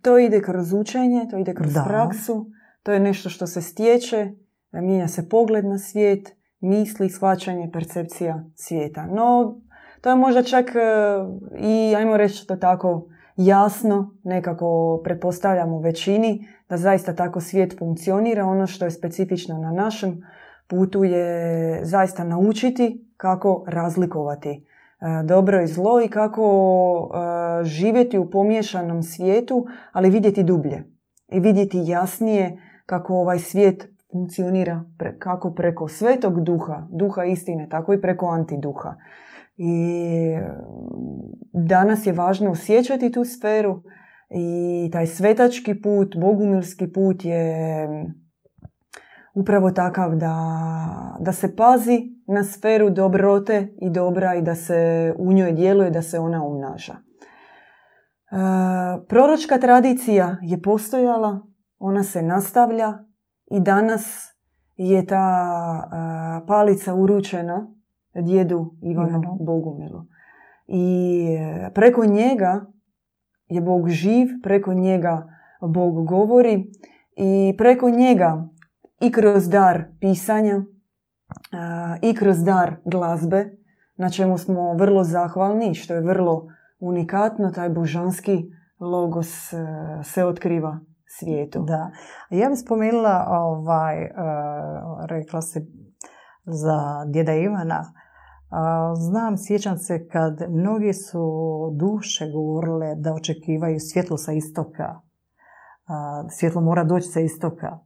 [0.03, 2.51] To ide kroz učenje, to ide kroz praksu,
[2.83, 4.33] to je nešto što se stječe,
[4.73, 9.07] mijenja se pogled na svijet, misli, shvaćanje, percepcija svijeta.
[9.07, 9.61] No,
[10.03, 10.79] to je možda čak e,
[11.59, 18.47] i, ajmo reći to tako, jasno, nekako pretpostavljamo većini, da zaista tako svijet funkcionira.
[18.47, 20.23] Ono što je specifično na našem
[20.69, 24.63] putu je zaista naučiti kako razlikovati e,
[25.25, 26.45] dobro i zlo i kako
[27.61, 30.85] e, živjeti u pomiješanom svijetu, ali vidjeti dublje
[31.29, 34.85] i vidjeti jasnije kako ovaj svijet funkcionira
[35.19, 38.95] kako preko svetog duha, duha istine, tako i preko antiduha.
[39.65, 40.39] I
[41.53, 43.83] danas je važno osjećati tu sferu
[44.31, 47.89] i taj svetački put, bogumilski put je
[49.35, 50.37] upravo takav da,
[51.21, 56.03] da se pazi na sferu dobrote i dobra i da se u njoj djeluje, da
[56.03, 56.93] se ona umnaža.
[56.93, 56.99] E,
[59.09, 61.41] proročka tradicija je postojala,
[61.79, 62.93] ona se nastavlja
[63.51, 64.35] i danas
[64.77, 65.19] je ta
[65.85, 67.75] e, palica uručena
[68.15, 70.05] djedu Ivanu Bogumilu.
[70.67, 72.67] I e, preko njega
[73.49, 75.29] je Bog živ, preko njega
[75.61, 76.71] Bog govori
[77.17, 78.49] i preko njega
[79.01, 80.63] i kroz dar pisanja
[82.03, 83.57] i kroz dar glazbe,
[83.97, 86.47] na čemu smo vrlo zahvalni, što je vrlo
[86.81, 88.45] unikatno, taj božanski
[88.81, 89.57] logos e,
[90.05, 91.63] se otkriva svijetu.
[91.63, 91.91] Da.
[92.31, 94.11] Ja bih spomenula, ovaj, e,
[95.09, 95.67] rekla se
[96.45, 97.93] za djeda Ivana,
[98.97, 101.21] Znam, sjećam se kad mnogi su
[101.75, 105.01] duše govorile da očekivaju svjetlo sa istoka.
[106.31, 107.79] Svjetlo mora doći sa istoka.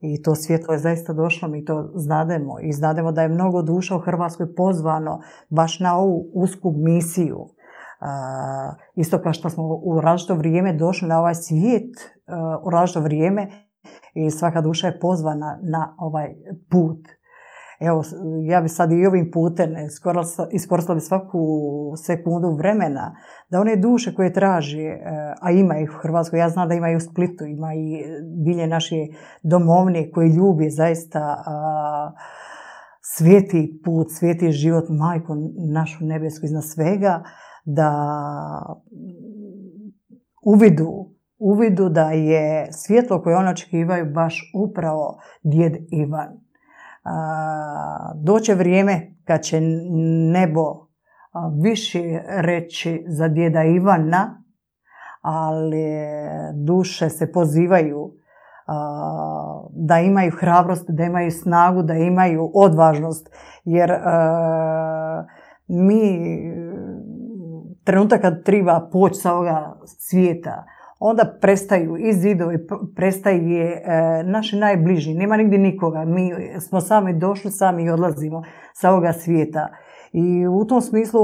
[0.00, 2.56] I to svjetlo je zaista došlo, mi to znademo.
[2.62, 7.38] I znademo da je mnogo duša u Hrvatskoj pozvano baš na ovu usku misiju.
[8.94, 11.90] Isto kao što smo u različito vrijeme došli na ovaj svijet,
[12.64, 13.48] u različito vrijeme
[14.14, 16.34] i svaka duša je pozvana na ovaj
[16.70, 17.08] put.
[17.80, 18.02] Evo,
[18.48, 19.70] ja bi sad i ovim putem
[20.52, 21.38] iskoristila bi svaku
[21.96, 23.16] sekundu vremena
[23.50, 25.00] da one duše koje traži, e,
[25.40, 28.04] a ima ih u Hrvatskoj, ja znam da ima i u Splitu, ima i
[28.44, 28.96] bilje naše
[29.42, 31.44] domovne koji ljubi zaista
[33.16, 35.34] sveti put, sveti život, majku
[35.72, 37.22] našu nebesku iznad svega,
[37.64, 37.90] da
[40.44, 46.43] uvidu, uvidu da je svjetlo koje oni očekivaju baš upravo djed Ivan
[48.14, 49.60] doće vrijeme kad će
[50.32, 50.86] nebo
[51.62, 54.42] više reći za djeda Ivana,
[55.20, 55.84] ali
[56.54, 58.12] duše se pozivaju
[59.70, 63.30] da imaju hrabrost, da imaju snagu, da imaju odvažnost,
[63.64, 63.92] jer
[65.68, 66.18] mi
[67.84, 70.64] trenutak kad treba poći sa ovoga svijeta,
[71.06, 77.50] onda prestaju i zidovi, prestaje e, naši najbliži, nema nigdje nikoga, mi smo sami došli,
[77.50, 78.42] sami odlazimo
[78.74, 79.68] sa ovoga svijeta.
[80.12, 81.20] I u tom smislu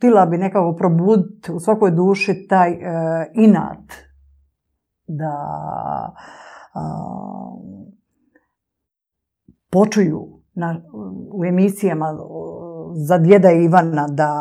[0.00, 2.78] tila bi nekako probuditi u svakoj duši taj e,
[3.34, 3.92] inat
[5.06, 5.34] da
[9.70, 10.80] počuju na,
[11.32, 12.16] u emisijama
[13.06, 14.32] za djeda Ivana da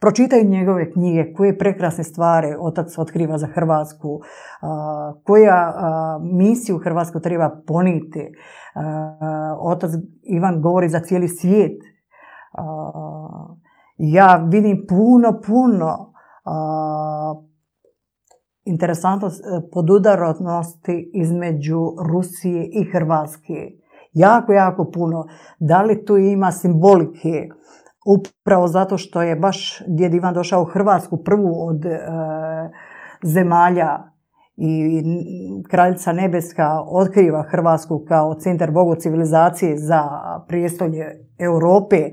[0.00, 4.20] pročitaju njegove knjige, koje prekrasne stvari otac otkriva za Hrvatsku,
[5.24, 5.74] koja
[6.22, 8.32] misiju Hrvatsku treba poniti.
[9.60, 9.90] Otac
[10.22, 11.78] Ivan govori za cijeli svijet.
[13.96, 16.12] Ja vidim puno, puno
[18.64, 21.80] interesantnost podudarnosti između
[22.12, 23.54] Rusije i Hrvatske.
[24.12, 25.24] Jako, jako puno.
[25.58, 27.48] Da li tu ima simbolike?
[28.06, 31.98] Upravo zato što je baš djed Ivan došao u Hrvatsku prvu od e,
[33.22, 33.98] zemalja
[34.56, 35.02] i
[35.70, 40.02] kraljica Nebeska otkriva Hrvatsku kao centar bogu civilizacije za
[40.48, 41.04] prijestolje
[41.38, 41.96] Europe.
[41.96, 42.10] E,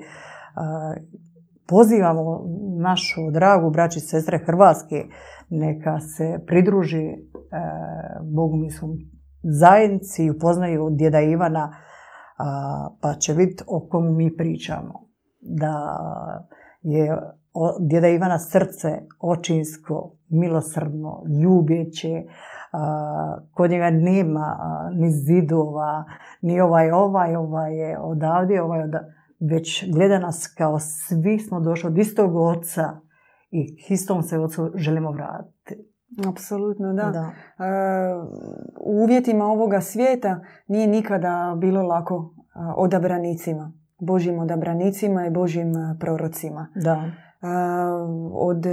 [1.67, 2.43] pozivamo
[2.79, 5.05] našu dragu braći sestre Hrvatske
[5.49, 7.15] neka se pridruži e,
[8.35, 8.89] bogumilskom
[9.43, 11.73] zajednici i upoznaju djeda Ivana
[13.01, 15.07] pa će vidjeti o komu mi pričamo
[15.48, 15.98] da
[16.82, 17.18] je
[17.80, 22.24] djeda Ivana srce očinsko, milosrdno, ljubjeće,
[23.54, 24.58] kod njega nema
[24.93, 26.06] ni zidova,
[26.41, 31.88] ni ovaj, ovaj, ovaj je odavde, ovaj odavde, već gleda nas kao svi smo došli
[31.88, 33.00] od istog oca
[33.52, 35.88] i istom se ocu želimo vratiti.
[36.30, 37.32] Apsolutno, da.
[38.80, 42.34] u uvjetima ovoga svijeta nije nikada bilo lako
[42.76, 43.72] odabranicima.
[44.00, 46.68] Božim odabranicima i Božim e, prorocima.
[46.76, 47.04] Da.
[48.34, 48.70] Od e,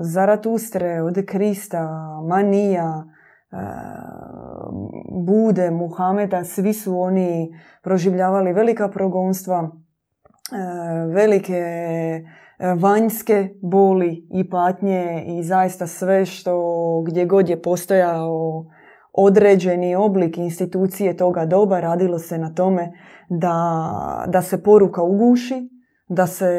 [0.00, 1.88] Zaratustre, od Krista,
[2.28, 3.04] Manija,
[3.52, 3.56] e,
[5.26, 9.70] Bude, Muhameda, svi su oni proživljavali velika progonstva,
[11.14, 11.62] velike
[12.80, 18.64] vanjske boli i patnje i zaista sve što gdje god je postojao
[19.12, 22.92] određeni oblik institucije toga doba, radilo se na tome
[23.30, 25.70] da, da se poruka uguši,
[26.08, 26.52] da se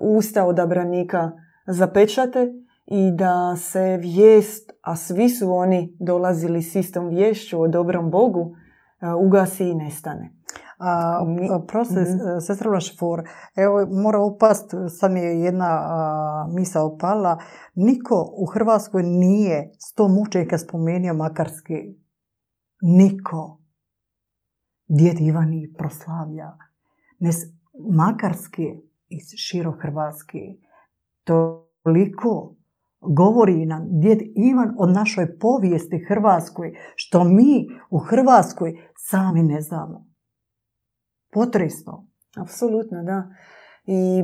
[0.00, 1.30] usta odabranika
[1.66, 2.52] zapečate
[2.86, 8.54] i da se vijest, a svi su oni dolazili s istom vješću o dobrom Bogu,
[9.26, 10.32] ugasi i nestane.
[10.78, 11.20] A,
[11.68, 12.40] proste, mm-hmm.
[12.40, 12.70] sestra
[13.56, 17.38] evo mora upast, sad mi je jedna a, misa opala,
[17.74, 21.74] niko u Hrvatskoj nije sto mučenika spomenio Makarski.
[22.82, 23.59] Niko.
[24.90, 26.56] Djed Ivan ih proslavlja.
[27.18, 27.30] Ne,
[27.90, 28.66] Makarski
[29.08, 30.38] iz širo Hrvatske.
[31.24, 32.54] Toliko
[33.00, 40.06] govori nam djed Ivan o našoj povijesti Hrvatskoj, što mi u Hrvatskoj sami ne znamo.
[41.32, 42.06] Potresno.
[42.36, 43.28] Apsolutno, da.
[43.86, 44.22] I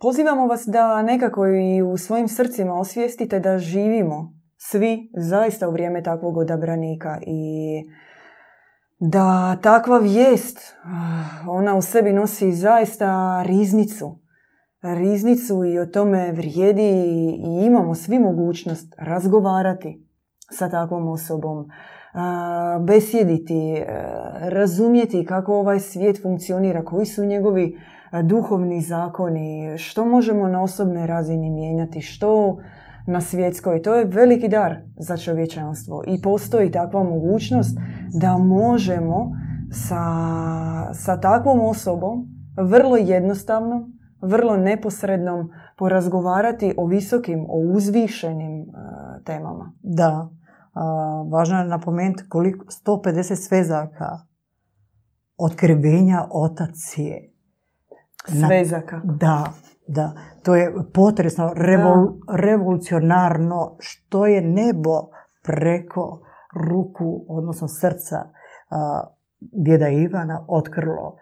[0.00, 6.02] pozivamo vas da nekako i u svojim srcima osvijestite da živimo svi zaista u vrijeme
[6.02, 7.82] takvog odabranika i
[8.98, 10.58] da takva vijest,
[11.48, 14.18] ona u sebi nosi zaista riznicu.
[14.82, 16.90] Riznicu i o tome vrijedi
[17.38, 20.06] i imamo svi mogućnost razgovarati
[20.50, 21.68] sa takvom osobom,
[22.80, 23.84] besjediti, e,
[24.40, 27.78] razumjeti kako ovaj svijet funkcionira, koji su njegovi
[28.12, 32.58] e, duhovni zakoni, što možemo na osobnoj razini mijenjati, što
[33.06, 33.82] na svjetskoj.
[33.82, 37.78] To je veliki dar za čovječanstvo i postoji takva mogućnost
[38.20, 39.30] da možemo
[39.72, 40.04] sa,
[40.94, 43.92] sa takvom osobom vrlo jednostavnom,
[44.22, 48.64] vrlo neposrednom porazgovarati o visokim, o uzvišenim e,
[49.24, 49.72] temama.
[49.82, 50.28] Da,
[51.30, 54.18] važno je napomenuti koliko 150 svezaka
[55.36, 57.32] otkrivenja otac je.
[58.28, 59.00] Svezaka.
[59.04, 59.52] Da,
[59.88, 60.12] da.
[60.42, 61.52] To je potresno,
[62.28, 65.08] revolucionarno što je nebo
[65.42, 66.20] preko
[66.68, 68.16] ruku, odnosno srca
[69.40, 71.16] djeda Ivana otkrilo.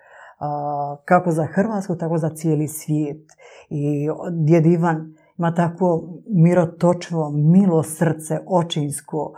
[1.05, 3.27] kako za Hrvatsku, tako za cijeli svijet.
[3.71, 4.09] I
[4.47, 9.33] djed Ivan ima takvo mirotočvo, milo srce, očinsko,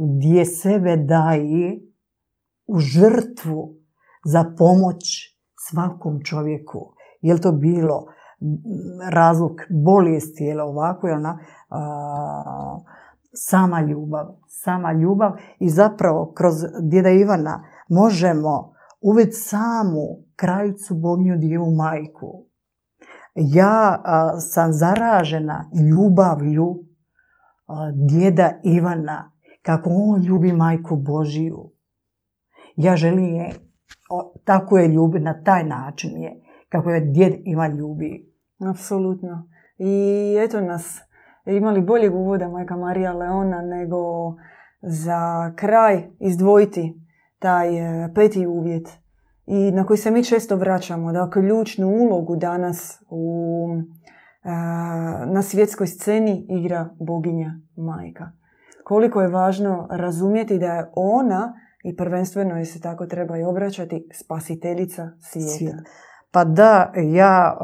[0.00, 1.80] gdje sebe daje
[2.66, 3.74] u žrtvu
[4.24, 5.04] za pomoć
[5.70, 6.92] svakom čovjeku.
[7.26, 8.06] Je to bilo
[9.10, 9.52] razlog
[9.84, 11.38] bolesti ili ovako ili ona,
[13.32, 14.26] sama ljubav.
[14.48, 20.06] Sama ljubav i zapravo kroz djeda Ivana možemo uvijek samu
[20.36, 22.46] krajicu Bognju Djevu majku
[23.36, 24.02] ja
[24.38, 26.84] sam zaražena ljubavlju
[28.08, 31.70] djeda Ivana, kako on ljubi majku Božiju.
[32.76, 33.50] Ja želim je,
[34.44, 36.40] tako je ljubi, na taj način je,
[36.76, 38.32] kako je djed Ivan ljubi.
[38.70, 39.48] Apsolutno.
[39.78, 41.00] I eto nas,
[41.46, 43.98] imali boljeg uvoda majka Marija Leona nego
[44.82, 47.00] za kraj izdvojiti
[47.38, 48.88] taj e, peti uvjet
[49.46, 53.68] i na koji se mi često vraćamo, da ključnu ulogu danas u,
[55.26, 58.32] na svjetskoj sceni igra boginja majka.
[58.84, 61.54] Koliko je važno razumjeti da je ona,
[61.84, 65.76] i prvenstveno je se tako treba i obraćati, spasiteljica svijeta.
[66.36, 67.56] Pa da, ja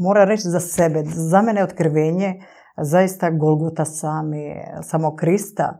[0.00, 2.34] moram reći za sebe, za mene je otkrivenje
[2.76, 5.78] zaista Golgota sami, samo Krista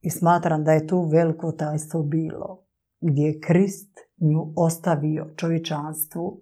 [0.00, 2.64] i smatram da je tu veliko tajstvo bilo
[3.00, 6.40] gdje je Krist nju ostavio čovječanstvu,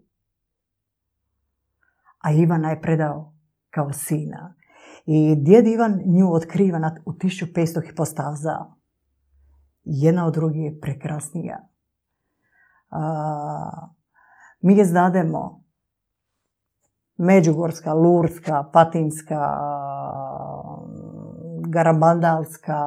[2.19, 3.35] a Ivana je predao
[3.71, 4.55] kao sina.
[5.07, 8.59] I djed Ivan nju otkriva u 1500 hipostaza.
[9.85, 11.74] Jedna od drugih je prekrasnija.
[14.61, 15.65] Mi je znademo
[17.17, 19.59] Međugorska, Lurska, Patinska,
[21.69, 22.79] Garabandalska,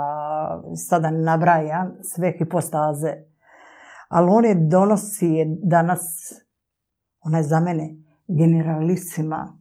[0.76, 3.14] sada ne nabrajam, sve hipostaze.
[4.10, 6.34] Ali on je donosi danas,
[7.22, 7.95] ona je za mene
[8.28, 9.60] generalisima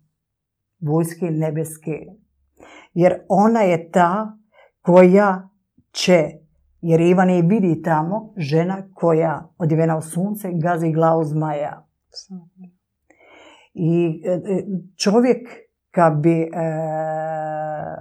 [0.81, 1.99] vojske nebeske.
[2.95, 4.39] Jer ona je ta
[4.83, 5.49] koja
[5.93, 6.31] će,
[6.87, 11.87] jer Ivan je vidi tamo, žena koja odjevena u sunce gazi glavu zmaja.
[13.75, 14.65] I e, e,
[14.97, 15.49] čovjek
[15.91, 16.49] kad bi e,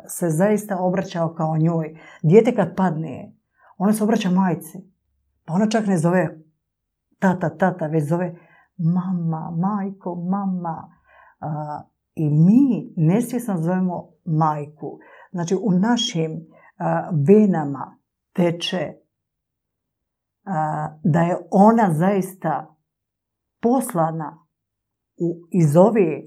[0.08, 3.34] se zaista obraćao kao njoj, dijete kad padne,
[3.78, 4.78] ona se obraća majci.
[5.46, 6.38] Pa ona čak ne zove
[7.20, 8.36] tata, tata, već zove
[8.78, 10.92] mama, majko, mama.
[12.16, 15.00] I mi nesvjesno zovemo majku.
[15.32, 16.48] Znači u našim
[17.28, 17.98] venama
[18.36, 18.94] teče
[21.04, 22.76] da je ona zaista
[23.62, 24.48] poslana
[25.52, 26.22] iz ove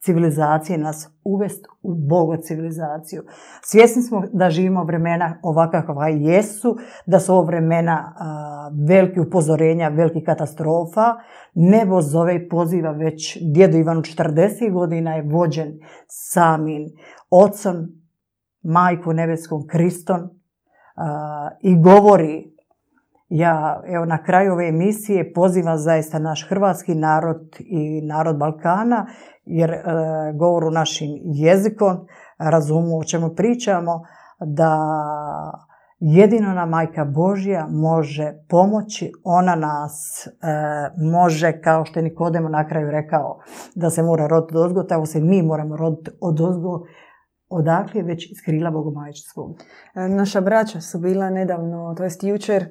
[0.00, 3.22] civilizacije nas uvest u Bogo civilizaciju.
[3.62, 6.76] Svjesni smo da živimo vremena ovakva jesu,
[7.06, 8.14] da su ovo vremena
[8.88, 11.14] veliki upozorenja, veliki katastrofa.
[11.54, 16.84] Nebo zove i poziva već djedu Ivanu 40 godina je vođen samim
[17.30, 17.76] ocom,
[18.62, 20.20] majku nebeskom Kristom
[21.60, 22.56] i govori.
[23.28, 29.06] Ja evo na kraju ove emisije pozivam zaista naš hrvatski narod i narod Balkana
[29.44, 29.82] jer e,
[30.34, 32.06] govoru našim jezikom
[32.38, 34.02] razumu o čemu pričamo
[34.40, 34.78] da
[36.00, 40.32] jedino nam majka Božja može pomoći, ona nas e,
[41.12, 43.38] može, kao što je Nikodemo na kraju rekao,
[43.74, 46.80] da se mora roditi od ozgo, tako se mi moramo roditi od ozgo,
[47.48, 48.72] odakle već iz krila.
[49.94, 52.66] E, naša braća su bila nedavno, to jest jučer,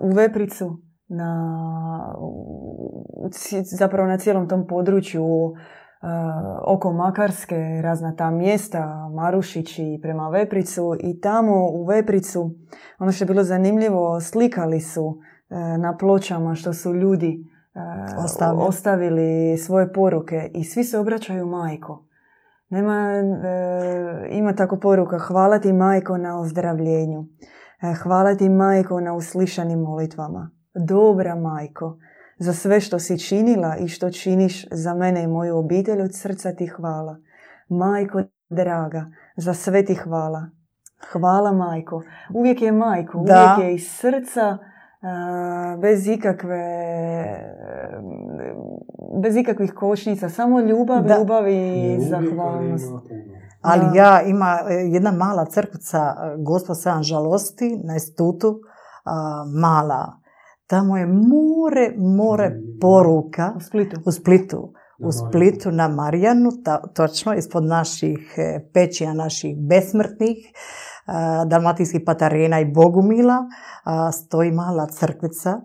[0.00, 2.14] u Vepricu, na,
[3.62, 5.24] zapravo na cijelom tom području
[6.66, 12.54] oko Makarske, razna ta mjesta, Marušić i prema Vepricu i tamo u Vepricu,
[12.98, 15.18] ono što je bilo zanimljivo, slikali su
[15.78, 17.44] na pločama što su ljudi
[18.24, 18.62] Ostavili.
[18.62, 22.06] ostavili svoje poruke i svi se obraćaju majko.
[22.70, 23.12] Nema,
[24.30, 27.24] ima tako poruka, hvala ti majko na ozdravljenju.
[27.82, 30.50] E, hvala ti majko na uslišanim molitvama.
[30.74, 31.98] Dobra majko,
[32.38, 36.52] za sve što si činila i što činiš za mene i moju obitelj od srca
[36.52, 37.16] ti hvala.
[37.68, 39.06] Majko draga,
[39.36, 40.50] za sve ti hvala.
[41.12, 42.02] Hvala majko.
[42.34, 44.69] Uvijek je majko, uvijek je iz srca, e,
[45.80, 46.64] bez ikakve
[49.22, 52.92] bez ikakvih kočnica, samo ljubav, ljubav i zahvalnost.
[53.60, 58.60] Ali ja ima e, jedna mala crkvica, e, gospod Sam žalosti na institutu,
[59.60, 60.20] mala.
[60.66, 63.52] Tamo je more, more poruka.
[63.56, 64.00] U Splitu.
[64.06, 64.72] U Splitu.
[65.02, 66.50] U Splitu na Marijanu,
[66.94, 70.36] točno ispod naših e, pećija, naših besmrtnih,
[71.46, 73.36] dalmatijskih patarena i Bogumila,
[74.12, 75.60] stoji mala crkvica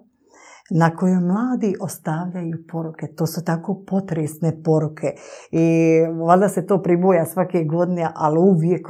[0.72, 3.08] na kojoj mladi ostavljaju poruke.
[3.08, 5.08] To su tako potresne poruke.
[5.52, 8.88] I valjda se to priboja svake godine, ali uvijek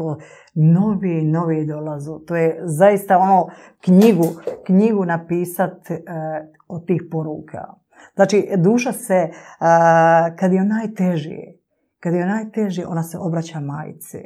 [0.54, 2.20] novi i novi dolazu.
[2.20, 3.48] To je zaista ono
[3.82, 4.26] knjigu,
[4.66, 6.02] knjigu napisati e,
[6.68, 7.85] od tih poruka.
[8.14, 9.32] Znači, duša se, e,
[10.40, 11.40] kad je najteži,
[12.00, 14.18] kad je najteži, ona se obraća majice.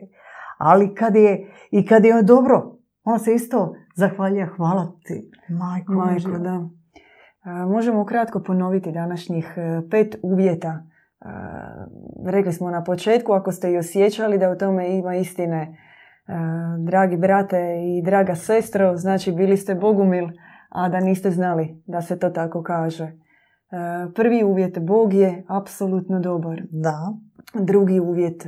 [0.58, 5.94] Ali kad je, i kad je dobro, ona se isto zahvalja, hvala ti, majko.
[5.94, 6.70] Majko, da.
[7.68, 10.84] Možemo kratko ponoviti današnjih e, pet uvjeta.
[12.26, 16.34] Rekli smo na početku, ako ste i osjećali da u tome ima istine, e,
[16.80, 20.28] dragi brate i draga sestro, znači bili ste bogumil,
[20.70, 23.12] a da niste znali da se to tako kaže.
[23.72, 26.62] E, prvi uvjet, Bog je apsolutno dobar.
[26.70, 27.14] Da.
[27.54, 28.48] Drugi uvjet,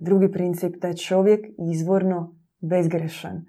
[0.00, 3.44] drugi princip, da je čovjek izvorno bezgrešan.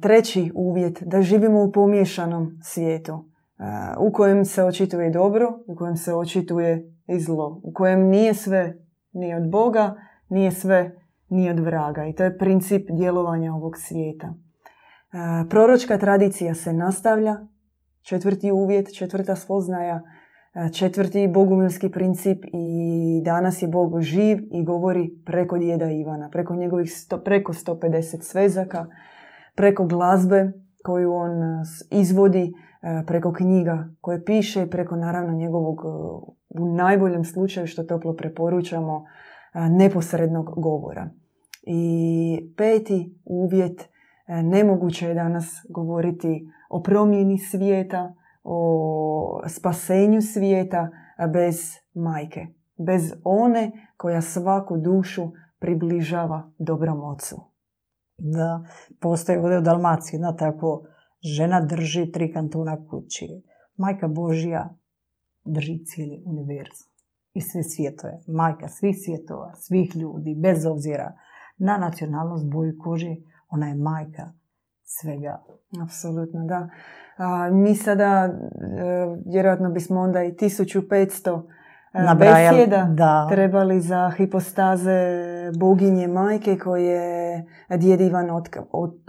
[0.00, 3.32] treći uvjet, da živimo u pomješanom svijetu
[3.98, 8.76] u kojem se očituje dobro, u kojem se očituje i zlo, u kojem nije sve
[9.12, 9.94] ni od Boga,
[10.28, 10.96] nije sve
[11.28, 12.06] ni od vraga.
[12.06, 14.34] I to je princip djelovanja ovog svijeta.
[15.50, 17.36] Proročka tradicija se nastavlja,
[18.02, 20.02] četvrti uvjet, četvrta spoznaja,
[20.74, 26.92] četvrti bogumilski princip i danas je Bog živ i govori preko djeda Ivana, preko njegovih
[26.92, 28.86] sto, preko 150 svezaka,
[29.54, 30.52] preko glazbe
[30.84, 31.30] koju on
[31.90, 32.52] izvodi,
[33.06, 35.84] preko knjiga koje piše, preko naravno njegovog
[36.48, 39.04] u najboljem slučaju što toplo preporučamo
[39.54, 41.10] neposrednog govora.
[41.62, 43.88] I peti uvjet,
[44.28, 50.88] nemoguće je danas govoriti o promjeni svijeta, o spasenju svijeta
[51.32, 51.56] bez
[51.94, 52.46] majke.
[52.86, 55.22] Bez one koja svaku dušu
[55.58, 57.36] približava dobrom ocu.
[58.18, 58.64] Da,
[59.00, 60.82] postoji ovdje u Dalmaciji jedna tako
[61.36, 63.42] žena drži tri kantuna kući.
[63.76, 64.74] Majka Božja
[65.44, 66.88] drži cijeli univerzum
[67.34, 68.18] i sve svjetove.
[68.26, 71.12] Majka svih svjetova, svih ljudi, bez obzira
[71.58, 73.16] na nacionalnost, boju kože,
[73.48, 74.32] ona je majka
[75.00, 75.42] svega.
[75.82, 76.68] Apsolutno, da.
[77.16, 78.30] A, mi sada, e,
[79.26, 81.42] vjerojatno bismo onda i 1500
[81.92, 83.26] e, Nabrajali, besjeda da.
[83.30, 85.00] trebali za hipostaze
[85.58, 87.44] boginje majke koje
[87.76, 88.28] djed Ivan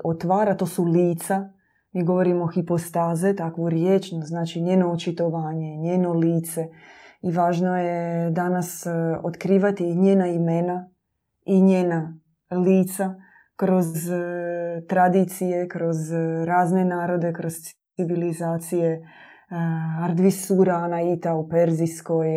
[0.03, 1.49] otvara, to su lica.
[1.91, 6.67] Mi govorimo hipostaze, takvu riječ, znači njeno očitovanje, njeno lice.
[7.21, 8.89] I važno je danas e,
[9.23, 10.89] otkrivati njena imena
[11.45, 12.19] i njena
[12.51, 13.15] lica
[13.65, 17.53] kroz e, tradicije, kroz e, razne narode, kroz
[17.95, 18.91] civilizacije.
[18.91, 19.01] E,
[20.01, 22.27] Ardvisura, Anaita u Perzijskoj,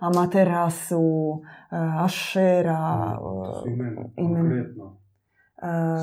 [0.00, 1.42] Amaterasu,
[2.04, 3.18] Ašera,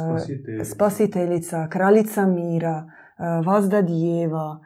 [0.10, 0.66] Spasiteljica.
[0.66, 2.86] spasiteljica, kraljica mira,
[3.46, 4.60] Vazda djeva,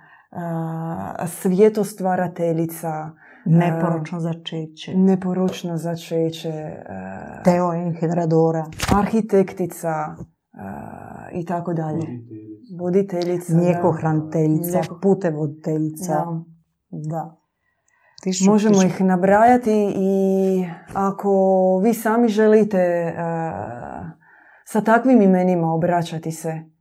[1.28, 3.12] svjetostvarateljica,
[3.46, 4.96] Neporočno začeće.
[4.96, 6.52] Neporočno začeće.
[7.44, 8.66] Teo Enhedradora.
[8.96, 10.16] Arhitektica
[11.34, 12.08] i tako dalje.
[12.80, 13.54] Voditeljica.
[13.56, 16.14] Mlijekohraniteljica, putevoditeljica.
[16.14, 16.44] Da.
[16.90, 17.38] da.
[18.46, 21.32] Možemo ih nabrajati i ako
[21.84, 23.14] vi sami želite
[24.66, 26.72] sa takvim imenima obraćati se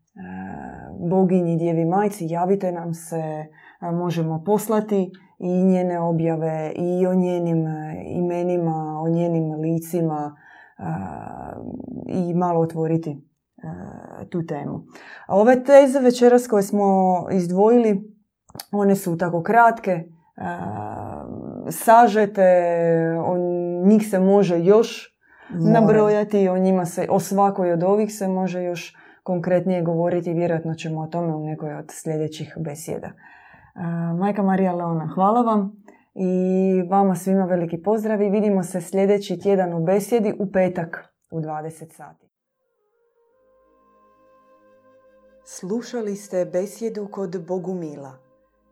[1.08, 3.46] boginji djevi majci, javite nam se,
[3.80, 10.36] možemo poslati i njene objave i o njenim e, imenima, o njenim licima
[12.06, 13.18] i malo otvoriti e,
[14.28, 14.82] tu temu.
[15.26, 16.86] A ove teze večeras koje smo
[17.32, 18.14] izdvojili,
[18.72, 20.04] one su tako kratke,
[21.70, 22.42] sažete,
[23.26, 23.36] o
[23.86, 25.18] njih se može još
[25.50, 31.00] nabrojati, o njima se, o svakoj od ovih se može još konkretnije govoriti, vjerojatno ćemo
[31.00, 33.10] o tome u nekoj od sljedećih besjeda.
[34.18, 35.82] Majka Marija Leona, hvala vam
[36.14, 41.40] i vama svima veliki pozdrav i vidimo se sljedeći tjedan u besjedi u petak u
[41.40, 42.30] 20 sati.
[45.44, 48.12] Slušali ste besjedu kod Bogumila.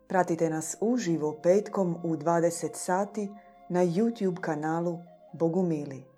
[0.07, 3.29] Pratite nas uživo petkom u 20 sati
[3.69, 4.97] na YouTube kanalu
[5.33, 6.08] Bogumili.